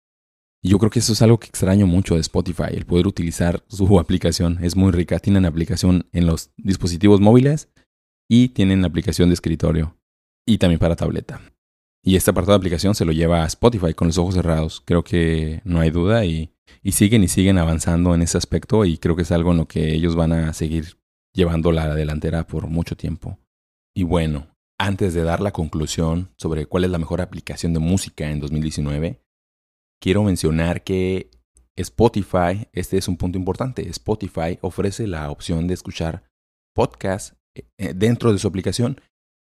Y 0.63 0.71
yo 0.71 0.79
creo 0.79 0.91
que 0.91 0.99
eso 0.99 1.13
es 1.13 1.23
algo 1.23 1.39
que 1.39 1.47
extraño 1.47 1.87
mucho 1.87 2.15
de 2.15 2.21
Spotify, 2.21 2.71
el 2.73 2.87
poder 2.87 3.07
utilizar 3.07 3.65
su 3.69 4.01
aplicación. 4.01 4.59
Es 4.63 4.77
muy 4.77 4.93
rica. 4.93 5.19
Tienen 5.19 5.45
aplicación 5.45 6.09
en 6.13 6.27
los 6.27 6.51
dispositivos 6.57 7.21
móviles 7.21 7.69
y 8.29 8.49
tienen 8.49 8.85
aplicación 8.85 9.29
de 9.29 9.35
escritorio 9.35 9.97
y 10.47 10.59
también 10.59 10.79
para 10.79 10.97
tableta. 10.97 11.41
Y 12.03 12.17
este 12.17 12.31
apartado 12.31 12.57
de 12.57 12.63
aplicación 12.63 12.95
se 12.95 13.05
lo 13.05 13.13
lleva 13.13 13.43
a 13.43 13.47
Spotify 13.47 13.93
con 13.93 14.09
los 14.09 14.19
ojos 14.19 14.35
cerrados. 14.35 14.81
Creo 14.85 15.03
que 15.03 15.61
no 15.65 15.81
hay 15.81 15.91
duda 15.91 16.25
y, 16.25 16.53
y 16.83 16.93
siguen 16.93 17.25
y 17.25 17.29
siguen 17.29 17.59
avanzando 17.59 18.15
en 18.15 18.23
ese 18.23 18.39
aspecto 18.39 18.85
y 18.85 18.99
creo 18.99 19.17
que 19.17 19.23
es 19.23 19.33
algo 19.33 19.51
en 19.51 19.59
lo 19.59 19.67
que 19.67 19.93
ellos 19.93 20.15
van 20.15 20.33
a 20.33 20.53
seguir 20.53 20.99
llevando 21.35 21.73
la 21.73 21.95
delantera 21.95 22.47
por 22.47 22.69
mucho 22.69 22.97
tiempo. 22.97 23.39
Y 23.95 24.05
bueno, 24.05 24.47
antes 24.79 25.15
de 25.15 25.23
dar 25.23 25.41
la 25.41 25.53
conclusión 25.53 26.31
sobre 26.37 26.67
cuál 26.67 26.85
es 26.85 26.91
la 26.91 26.99
mejor 26.99 27.21
aplicación 27.21 27.73
de 27.73 27.81
música 27.81 28.31
en 28.31 28.41
2019, 28.41 29.23
quiero 30.01 30.23
mencionar 30.23 30.85
que 30.85 31.31
Spotify, 31.77 32.69
este 32.73 32.97
es 32.97 33.09
un 33.09 33.17
punto 33.17 33.39
importante, 33.39 33.89
Spotify 33.89 34.59
ofrece 34.63 35.07
la 35.07 35.31
opción 35.31 35.67
de 35.67 35.75
escuchar 35.75 36.25
podcasts 36.75 37.37
eh, 37.55 37.93
dentro 37.95 38.33
de 38.33 38.39
su 38.39 38.49
aplicación 38.49 39.01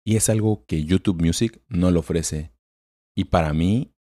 y 0.07 0.16
es 0.16 0.29
algo 0.29 0.64
que 0.66 0.85
YouTube 0.85 1.23
Music 1.23 1.62
no 1.69 1.90
lo 1.90 2.01
ofrece. 2.01 2.53
Y 3.16 3.25
para 3.25 3.53
mí 3.53 3.92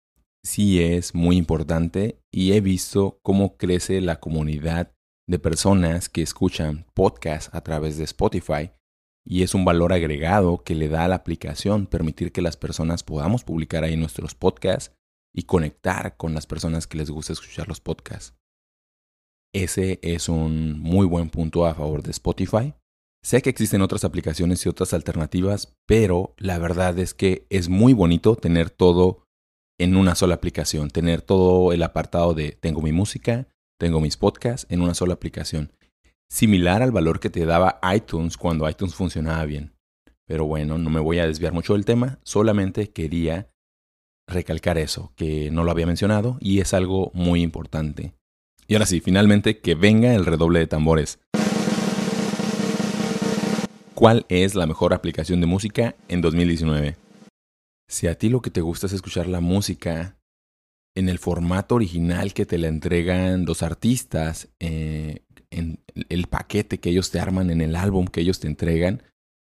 sí 0.44 0.80
es 0.82 1.14
muy 1.14 1.36
importante 1.36 2.20
y 2.32 2.52
he 2.52 2.60
visto 2.60 3.18
cómo 3.22 3.56
crece 3.56 4.00
la 4.00 4.20
comunidad 4.20 4.92
de 5.28 5.38
personas 5.38 6.08
que 6.08 6.22
escuchan 6.22 6.86
podcasts 6.94 7.52
a 7.52 7.62
través 7.62 7.98
de 7.98 8.04
Spotify 8.04 8.70
y 9.26 9.42
es 9.42 9.54
un 9.54 9.64
valor 9.64 9.92
agregado 9.92 10.62
que 10.62 10.76
le 10.76 10.88
da 10.88 11.04
a 11.04 11.08
la 11.08 11.16
aplicación 11.16 11.86
permitir 11.86 12.30
que 12.30 12.42
las 12.42 12.56
personas 12.56 13.02
podamos 13.02 13.42
publicar 13.42 13.82
ahí 13.82 13.96
nuestros 13.96 14.34
podcasts 14.34 14.94
y 15.34 15.42
conectar 15.42 16.16
con 16.16 16.32
las 16.32 16.46
personas 16.46 16.86
que 16.86 16.96
les 16.96 17.10
gusta 17.10 17.32
escuchar 17.32 17.66
los 17.66 17.80
podcasts. 17.80 18.34
Ese 19.52 19.98
es 20.02 20.28
un 20.28 20.78
muy 20.78 21.06
buen 21.06 21.28
punto 21.28 21.66
a 21.66 21.74
favor 21.74 22.02
de 22.02 22.12
Spotify. 22.12 22.74
Sé 23.22 23.42
que 23.42 23.50
existen 23.50 23.82
otras 23.82 24.04
aplicaciones 24.04 24.64
y 24.64 24.68
otras 24.68 24.94
alternativas, 24.94 25.74
pero 25.86 26.34
la 26.38 26.58
verdad 26.58 26.96
es 26.98 27.12
que 27.12 27.46
es 27.50 27.68
muy 27.68 27.92
bonito 27.92 28.36
tener 28.36 28.70
todo 28.70 29.24
en 29.78 29.96
una 29.96 30.14
sola 30.14 30.36
aplicación, 30.36 30.90
tener 30.90 31.20
todo 31.20 31.72
el 31.72 31.82
apartado 31.82 32.32
de 32.32 32.52
tengo 32.52 32.80
mi 32.80 32.92
música, 32.92 33.48
tengo 33.78 34.00
mis 34.00 34.16
podcasts 34.16 34.66
en 34.70 34.80
una 34.80 34.94
sola 34.94 35.14
aplicación 35.14 35.72
similar 36.28 36.82
al 36.82 36.92
valor 36.92 37.20
que 37.20 37.30
te 37.30 37.46
daba 37.46 37.80
iTunes 37.94 38.36
cuando 38.36 38.68
iTunes 38.68 38.94
funcionaba 38.94 39.44
bien. 39.44 39.72
Pero 40.26 40.46
bueno, 40.46 40.78
no 40.78 40.90
me 40.90 41.00
voy 41.00 41.18
a 41.18 41.26
desviar 41.26 41.52
mucho 41.52 41.74
del 41.74 41.84
tema, 41.84 42.18
solamente 42.22 42.90
quería 42.90 43.48
recalcar 44.28 44.76
eso, 44.76 45.12
que 45.16 45.50
no 45.50 45.62
lo 45.62 45.70
había 45.70 45.86
mencionado 45.86 46.36
y 46.40 46.60
es 46.60 46.74
algo 46.74 47.10
muy 47.14 47.42
importante. 47.42 48.14
Y 48.66 48.74
ahora 48.74 48.86
sí, 48.86 49.00
finalmente 49.00 49.60
que 49.60 49.76
venga 49.76 50.14
el 50.14 50.26
redoble 50.26 50.58
de 50.58 50.66
tambores. 50.66 51.20
¿Cuál 53.94 54.26
es 54.28 54.54
la 54.54 54.66
mejor 54.66 54.92
aplicación 54.92 55.40
de 55.40 55.46
música 55.46 55.94
en 56.08 56.20
2019? 56.20 56.96
Si 57.88 58.08
a 58.08 58.18
ti 58.18 58.28
lo 58.28 58.42
que 58.42 58.50
te 58.50 58.60
gusta 58.60 58.86
es 58.86 58.92
escuchar 58.92 59.28
la 59.28 59.40
música 59.40 60.18
en 60.96 61.08
el 61.08 61.18
formato 61.18 61.76
original 61.76 62.34
que 62.34 62.46
te 62.46 62.58
la 62.58 62.68
entregan 62.68 63.44
los 63.44 63.62
artistas, 63.62 64.48
eh, 64.58 65.22
en 65.50 65.82
el 66.08 66.26
paquete 66.26 66.78
que 66.78 66.90
ellos 66.90 67.10
te 67.10 67.20
arman, 67.20 67.50
en 67.50 67.60
el 67.60 67.76
álbum 67.76 68.06
que 68.06 68.20
ellos 68.20 68.40
te 68.40 68.46
entregan, 68.46 69.02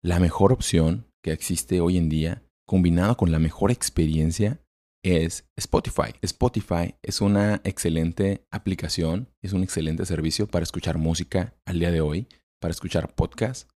la 0.03 0.19
mejor 0.19 0.51
opción 0.51 1.07
que 1.23 1.31
existe 1.31 1.81
hoy 1.81 1.97
en 1.97 2.09
día, 2.09 2.43
combinado 2.65 3.17
con 3.17 3.31
la 3.31 3.39
mejor 3.39 3.71
experiencia, 3.71 4.59
es 5.03 5.45
Spotify. 5.55 6.13
Spotify 6.21 6.95
es 7.01 7.21
una 7.21 7.61
excelente 7.63 8.45
aplicación, 8.51 9.29
es 9.41 9.53
un 9.53 9.63
excelente 9.63 10.05
servicio 10.05 10.47
para 10.47 10.63
escuchar 10.63 10.97
música 10.97 11.55
al 11.65 11.79
día 11.79 11.91
de 11.91 12.01
hoy, 12.01 12.27
para 12.59 12.71
escuchar 12.71 13.13
podcast. 13.13 13.69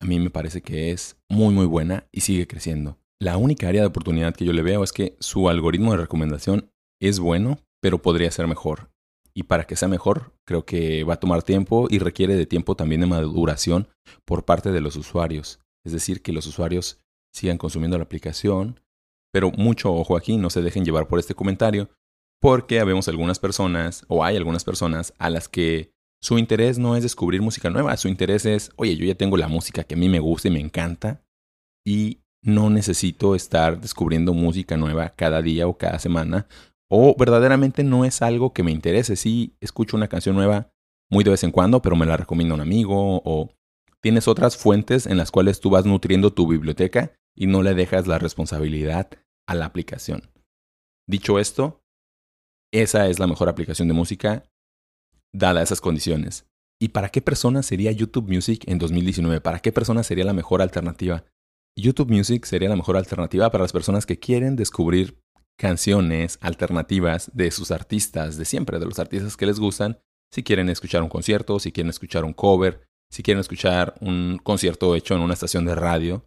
A 0.00 0.06
mí 0.06 0.18
me 0.18 0.30
parece 0.30 0.62
que 0.62 0.90
es 0.90 1.16
muy 1.28 1.54
muy 1.54 1.66
buena 1.66 2.06
y 2.12 2.20
sigue 2.20 2.46
creciendo. 2.46 2.98
La 3.20 3.36
única 3.36 3.68
área 3.68 3.82
de 3.82 3.88
oportunidad 3.88 4.34
que 4.34 4.44
yo 4.44 4.52
le 4.52 4.62
veo 4.62 4.82
es 4.82 4.92
que 4.92 5.16
su 5.20 5.48
algoritmo 5.48 5.92
de 5.92 5.98
recomendación 5.98 6.72
es 7.00 7.20
bueno, 7.20 7.58
pero 7.80 8.02
podría 8.02 8.30
ser 8.30 8.46
mejor 8.46 8.91
y 9.34 9.44
para 9.44 9.64
que 9.64 9.76
sea 9.76 9.88
mejor, 9.88 10.34
creo 10.46 10.64
que 10.64 11.04
va 11.04 11.14
a 11.14 11.20
tomar 11.20 11.42
tiempo 11.42 11.86
y 11.90 11.98
requiere 11.98 12.36
de 12.36 12.46
tiempo 12.46 12.74
también 12.74 13.00
de 13.00 13.06
maduración 13.06 13.88
por 14.24 14.44
parte 14.44 14.72
de 14.72 14.80
los 14.80 14.96
usuarios. 14.96 15.60
Es 15.84 15.92
decir, 15.92 16.22
que 16.22 16.32
los 16.32 16.46
usuarios 16.46 17.00
sigan 17.32 17.58
consumiendo 17.58 17.96
la 17.98 18.04
aplicación, 18.04 18.80
pero 19.32 19.50
mucho 19.52 19.92
ojo 19.92 20.16
aquí, 20.16 20.36
no 20.36 20.50
se 20.50 20.62
dejen 20.62 20.84
llevar 20.84 21.08
por 21.08 21.18
este 21.18 21.34
comentario, 21.34 21.90
porque 22.40 22.80
habemos 22.80 23.08
algunas 23.08 23.38
personas, 23.38 24.04
o 24.08 24.24
hay 24.24 24.36
algunas 24.36 24.64
personas, 24.64 25.14
a 25.18 25.30
las 25.30 25.48
que 25.48 25.92
su 26.20 26.38
interés 26.38 26.78
no 26.78 26.94
es 26.94 27.02
descubrir 27.02 27.40
música 27.40 27.70
nueva, 27.70 27.96
su 27.96 28.08
interés 28.08 28.44
es, 28.44 28.70
oye, 28.76 28.96
yo 28.96 29.06
ya 29.06 29.14
tengo 29.14 29.36
la 29.36 29.48
música 29.48 29.84
que 29.84 29.94
a 29.94 29.98
mí 29.98 30.08
me 30.08 30.20
gusta 30.20 30.48
y 30.48 30.50
me 30.50 30.60
encanta, 30.60 31.22
y 31.86 32.20
no 32.44 32.70
necesito 32.70 33.34
estar 33.34 33.80
descubriendo 33.80 34.34
música 34.34 34.76
nueva 34.76 35.10
cada 35.10 35.40
día 35.40 35.66
o 35.68 35.78
cada 35.78 35.98
semana 35.98 36.46
o 36.94 37.16
verdaderamente 37.18 37.84
no 37.84 38.04
es 38.04 38.20
algo 38.20 38.52
que 38.52 38.62
me 38.62 38.70
interese. 38.70 39.16
Sí, 39.16 39.56
escucho 39.62 39.96
una 39.96 40.08
canción 40.08 40.36
nueva 40.36 40.70
muy 41.10 41.24
de 41.24 41.30
vez 41.30 41.42
en 41.42 41.50
cuando, 41.50 41.80
pero 41.80 41.96
me 41.96 42.04
la 42.04 42.18
recomienda 42.18 42.54
un 42.54 42.60
amigo 42.60 43.22
o 43.24 43.48
tienes 44.02 44.28
otras 44.28 44.58
fuentes 44.58 45.06
en 45.06 45.16
las 45.16 45.30
cuales 45.30 45.60
tú 45.60 45.70
vas 45.70 45.86
nutriendo 45.86 46.34
tu 46.34 46.46
biblioteca 46.46 47.14
y 47.34 47.46
no 47.46 47.62
le 47.62 47.72
dejas 47.72 48.06
la 48.06 48.18
responsabilidad 48.18 49.08
a 49.48 49.54
la 49.54 49.64
aplicación. 49.64 50.30
Dicho 51.08 51.38
esto, 51.38 51.80
esa 52.74 53.08
es 53.08 53.18
la 53.18 53.26
mejor 53.26 53.48
aplicación 53.48 53.88
de 53.88 53.94
música 53.94 54.44
dada 55.32 55.62
esas 55.62 55.80
condiciones. 55.80 56.44
¿Y 56.78 56.88
para 56.88 57.08
qué 57.08 57.22
persona 57.22 57.62
sería 57.62 57.90
YouTube 57.90 58.30
Music 58.30 58.64
en 58.66 58.78
2019? 58.78 59.40
¿Para 59.40 59.60
qué 59.60 59.72
persona 59.72 60.02
sería 60.02 60.26
la 60.26 60.34
mejor 60.34 60.60
alternativa? 60.60 61.24
YouTube 61.74 62.10
Music 62.10 62.44
sería 62.44 62.68
la 62.68 62.76
mejor 62.76 62.98
alternativa 62.98 63.50
para 63.50 63.64
las 63.64 63.72
personas 63.72 64.04
que 64.04 64.18
quieren 64.18 64.56
descubrir 64.56 65.21
canciones 65.58 66.38
alternativas 66.40 67.30
de 67.34 67.50
sus 67.50 67.70
artistas 67.70 68.36
de 68.36 68.44
siempre, 68.44 68.78
de 68.78 68.86
los 68.86 68.98
artistas 68.98 69.36
que 69.36 69.46
les 69.46 69.60
gustan, 69.60 69.98
si 70.32 70.42
quieren 70.42 70.68
escuchar 70.68 71.02
un 71.02 71.08
concierto, 71.08 71.58
si 71.58 71.72
quieren 71.72 71.90
escuchar 71.90 72.24
un 72.24 72.32
cover, 72.32 72.86
si 73.10 73.22
quieren 73.22 73.40
escuchar 73.40 73.94
un 74.00 74.40
concierto 74.42 74.96
hecho 74.96 75.14
en 75.14 75.20
una 75.20 75.34
estación 75.34 75.66
de 75.66 75.74
radio, 75.74 76.24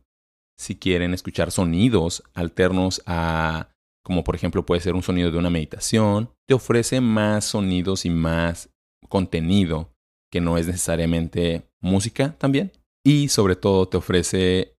si 0.57 0.75
quieren 0.75 1.13
escuchar 1.13 1.51
sonidos 1.51 2.23
alternos 2.33 3.01
a, 3.05 3.69
como 4.03 4.23
por 4.23 4.35
ejemplo 4.35 4.65
puede 4.65 4.81
ser 4.81 4.93
un 4.93 5.03
sonido 5.03 5.31
de 5.31 5.37
una 5.37 5.49
meditación, 5.49 6.31
te 6.47 6.53
ofrece 6.53 7.01
más 7.01 7.45
sonidos 7.45 8.05
y 8.05 8.11
más 8.11 8.69
contenido 9.09 9.93
que 10.31 10.41
no 10.41 10.57
es 10.57 10.67
necesariamente 10.67 11.67
música 11.81 12.35
también. 12.37 12.71
Y 13.03 13.29
sobre 13.29 13.55
todo 13.55 13.87
te 13.87 13.97
ofrece 13.97 14.74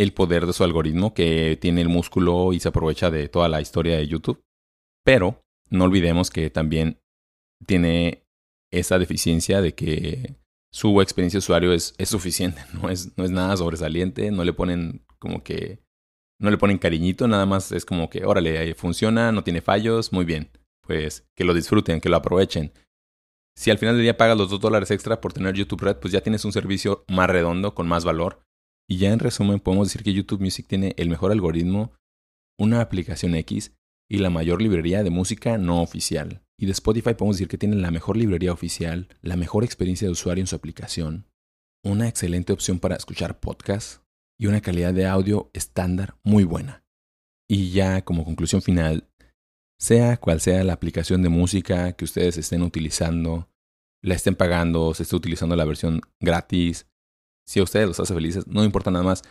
el 0.00 0.14
poder 0.14 0.46
de 0.46 0.54
su 0.54 0.64
algoritmo 0.64 1.12
que 1.12 1.58
tiene 1.60 1.82
el 1.82 1.90
músculo 1.90 2.54
y 2.54 2.60
se 2.60 2.68
aprovecha 2.68 3.10
de 3.10 3.28
toda 3.28 3.50
la 3.50 3.60
historia 3.60 3.98
de 3.98 4.08
YouTube. 4.08 4.42
Pero 5.04 5.42
no 5.68 5.84
olvidemos 5.84 6.30
que 6.30 6.48
también 6.48 6.98
tiene 7.66 8.24
esa 8.72 8.98
deficiencia 8.98 9.60
de 9.60 9.74
que 9.74 10.36
su 10.72 11.02
experiencia 11.02 11.36
de 11.36 11.40
usuario 11.40 11.74
es, 11.74 11.94
es 11.98 12.08
suficiente, 12.08 12.62
no 12.82 12.88
es, 12.88 13.16
no 13.18 13.24
es 13.24 13.30
nada 13.30 13.58
sobresaliente, 13.58 14.30
no 14.30 14.42
le 14.42 14.54
ponen 14.54 15.04
como 15.18 15.42
que, 15.42 15.80
no 16.40 16.50
le 16.50 16.56
ponen 16.56 16.78
cariñito, 16.78 17.28
nada 17.28 17.44
más 17.44 17.70
es 17.70 17.84
como 17.84 18.08
que, 18.08 18.24
órale, 18.24 18.74
funciona, 18.74 19.32
no 19.32 19.44
tiene 19.44 19.60
fallos, 19.60 20.14
muy 20.14 20.24
bien, 20.24 20.50
pues 20.80 21.28
que 21.36 21.44
lo 21.44 21.52
disfruten, 21.52 22.00
que 22.00 22.08
lo 22.08 22.16
aprovechen. 22.16 22.72
Si 23.54 23.70
al 23.70 23.76
final 23.76 23.96
del 23.96 24.04
día 24.04 24.16
pagas 24.16 24.38
los 24.38 24.48
dos 24.48 24.60
dólares 24.60 24.90
extra 24.92 25.20
por 25.20 25.34
tener 25.34 25.54
YouTube 25.54 25.82
Red, 25.82 25.96
pues 25.96 26.10
ya 26.10 26.22
tienes 26.22 26.46
un 26.46 26.52
servicio 26.52 27.04
más 27.08 27.28
redondo, 27.28 27.74
con 27.74 27.86
más 27.86 28.06
valor. 28.06 28.40
Y 28.90 28.96
ya 28.96 29.12
en 29.12 29.20
resumen 29.20 29.60
podemos 29.60 29.86
decir 29.86 30.02
que 30.02 30.12
YouTube 30.12 30.40
Music 30.40 30.66
tiene 30.66 30.94
el 30.96 31.08
mejor 31.08 31.30
algoritmo, 31.30 31.92
una 32.58 32.80
aplicación 32.80 33.36
X 33.36 33.72
y 34.10 34.18
la 34.18 34.30
mayor 34.30 34.60
librería 34.60 35.04
de 35.04 35.10
música 35.10 35.58
no 35.58 35.80
oficial. 35.80 36.42
Y 36.58 36.66
de 36.66 36.72
Spotify 36.72 37.14
podemos 37.14 37.36
decir 37.36 37.46
que 37.46 37.56
tiene 37.56 37.76
la 37.76 37.92
mejor 37.92 38.16
librería 38.16 38.52
oficial, 38.52 39.08
la 39.22 39.36
mejor 39.36 39.62
experiencia 39.62 40.08
de 40.08 40.12
usuario 40.12 40.42
en 40.42 40.48
su 40.48 40.56
aplicación, 40.56 41.26
una 41.84 42.08
excelente 42.08 42.52
opción 42.52 42.80
para 42.80 42.96
escuchar 42.96 43.38
podcasts 43.38 44.02
y 44.36 44.46
una 44.46 44.60
calidad 44.60 44.92
de 44.92 45.06
audio 45.06 45.50
estándar 45.54 46.16
muy 46.24 46.42
buena. 46.42 46.82
Y 47.48 47.70
ya 47.70 48.02
como 48.04 48.24
conclusión 48.24 48.60
final, 48.60 49.08
sea 49.78 50.16
cual 50.16 50.40
sea 50.40 50.64
la 50.64 50.72
aplicación 50.72 51.22
de 51.22 51.28
música 51.28 51.92
que 51.92 52.04
ustedes 52.04 52.38
estén 52.38 52.62
utilizando, 52.62 53.48
la 54.02 54.16
estén 54.16 54.34
pagando, 54.34 54.94
se 54.94 55.04
esté 55.04 55.14
utilizando 55.14 55.54
la 55.54 55.64
versión 55.64 56.00
gratis, 56.18 56.86
si 57.50 57.58
a 57.58 57.64
ustedes 57.64 57.88
los 57.88 57.98
hace 57.98 58.14
felices, 58.14 58.46
no 58.46 58.62
importa 58.62 58.92
nada 58.92 59.04
más, 59.04 59.24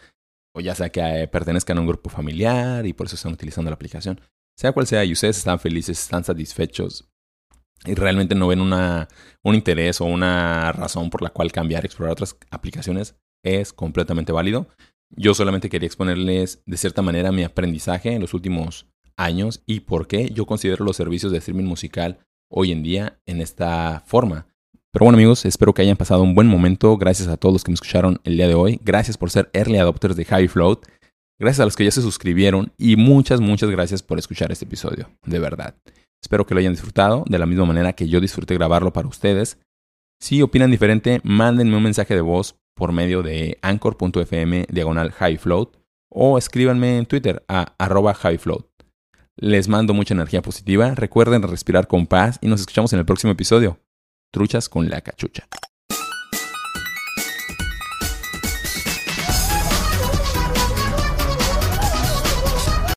o 0.54 0.60
ya 0.60 0.76
sea 0.76 0.90
que 0.90 1.00
eh, 1.00 1.28
pertenezcan 1.30 1.78
a 1.78 1.80
un 1.80 1.88
grupo 1.88 2.10
familiar 2.10 2.86
y 2.86 2.92
por 2.92 3.08
eso 3.08 3.16
están 3.16 3.32
utilizando 3.32 3.72
la 3.72 3.76
aplicación, 3.76 4.20
sea 4.58 4.74
cual 4.74 4.88
sea, 4.88 5.06
y 5.06 5.14
ustedes 5.14 5.38
están 5.38 5.58
felices, 5.58 6.02
están 6.02 6.26
satisfechos, 6.26 7.10
y 7.86 7.96
realmente 7.96 8.36
no 8.36 8.50
ven 8.50 8.60
una, 8.60 9.08
un 9.42 9.56
interés 9.56 10.02
o 10.02 10.06
una 10.06 10.74
razón 10.74 11.10
por 11.10 11.22
la 11.22 11.30
cual 11.30 11.54
cambiar, 11.54 11.86
explorar 11.86 12.12
otras 12.12 12.36
aplicaciones, 12.52 13.16
es 13.42 13.72
completamente 13.72 14.34
válido. 14.34 14.68
Yo 15.16 15.34
solamente 15.34 15.70
quería 15.70 15.88
exponerles 15.88 16.62
de 16.66 16.76
cierta 16.76 17.02
manera 17.02 17.32
mi 17.32 17.46
aprendizaje 17.46 18.12
en 18.12 18.20
los 18.20 18.34
últimos 18.34 18.90
años 19.16 19.64
y 19.66 19.80
por 19.80 20.08
qué 20.08 20.30
yo 20.30 20.46
considero 20.46 20.84
los 20.84 20.98
servicios 20.98 21.32
de 21.32 21.38
streaming 21.38 21.64
musical 21.64 22.20
hoy 22.52 22.74
en 22.74 22.84
día 22.84 23.22
en 23.26 23.40
esta 23.40 24.04
forma. 24.06 24.48
Pero 24.92 25.06
bueno 25.06 25.18
amigos, 25.18 25.46
espero 25.46 25.74
que 25.74 25.84
hayan 25.84 25.98
pasado 25.98 26.24
un 26.24 26.34
buen 26.34 26.48
momento. 26.48 26.98
Gracias 26.98 27.28
a 27.28 27.38
todos 27.38 27.54
los 27.54 27.64
que 27.64 27.70
me 27.70 27.76
escucharon 27.76 28.20
el 28.24 28.38
día 28.38 28.48
de 28.48 28.56
hoy. 28.56 28.80
Gracias 28.84 29.18
por 29.18 29.30
ser 29.30 29.50
early 29.54 29.78
adopters 29.78 30.16
de 30.16 30.26
High 30.26 30.48
Float. 30.48 30.84
Gracias 31.40 31.60
a 31.60 31.66
los 31.66 31.76
que 31.76 31.86
ya 31.86 31.92
se 31.92 32.02
suscribieron 32.02 32.74
y 32.78 32.96
muchas, 32.96 33.40
muchas 33.40 33.70
gracias 33.70 34.02
por 34.02 34.18
escuchar 34.18 34.52
este 34.52 34.66
episodio. 34.66 35.10
De 35.26 35.38
verdad. 35.38 35.76
Espero 36.22 36.46
que 36.46 36.56
lo 36.56 36.60
hayan 36.60 36.74
disfrutado 36.74 37.24
de 37.28 37.38
la 37.38 37.46
misma 37.46 37.66
manera 37.66 37.94
que 37.94 38.10
yo 38.10 38.20
disfruté 38.20 38.56
grabarlo 38.56 38.92
para 38.92 39.08
ustedes. 39.08 39.60
Si 40.20 40.42
opinan 40.42 40.72
diferente, 40.72 41.22
mándenme 41.24 41.78
un 41.78 41.84
mensaje 41.84 42.16
de 42.16 42.22
voz 42.22 42.56
por 42.76 42.92
medio 42.92 43.22
de 43.22 43.60
anchor.fm 43.62 44.66
diagonal 44.70 45.14
highfloat 45.20 45.70
o 46.12 46.38
escríbanme 46.40 46.98
en 46.98 47.06
Twitter 47.06 47.44
a 47.48 47.76
arroba 47.78 48.18
highfloat. 48.22 48.66
Les 49.38 49.68
mando 49.68 49.94
mucha 49.94 50.16
energía 50.16 50.42
positiva, 50.42 50.96
recuerden 50.96 51.44
respirar 51.44 51.88
con 51.88 52.08
paz 52.08 52.40
y 52.42 52.48
nos 52.48 52.60
escuchamos 52.60 52.92
en 52.92 53.00
el 53.00 53.06
próximo 53.06 53.32
episodio. 53.32 53.80
Truchas 54.32 54.70
con 54.70 54.90
la 54.90 55.02
cachucha. 55.02 55.48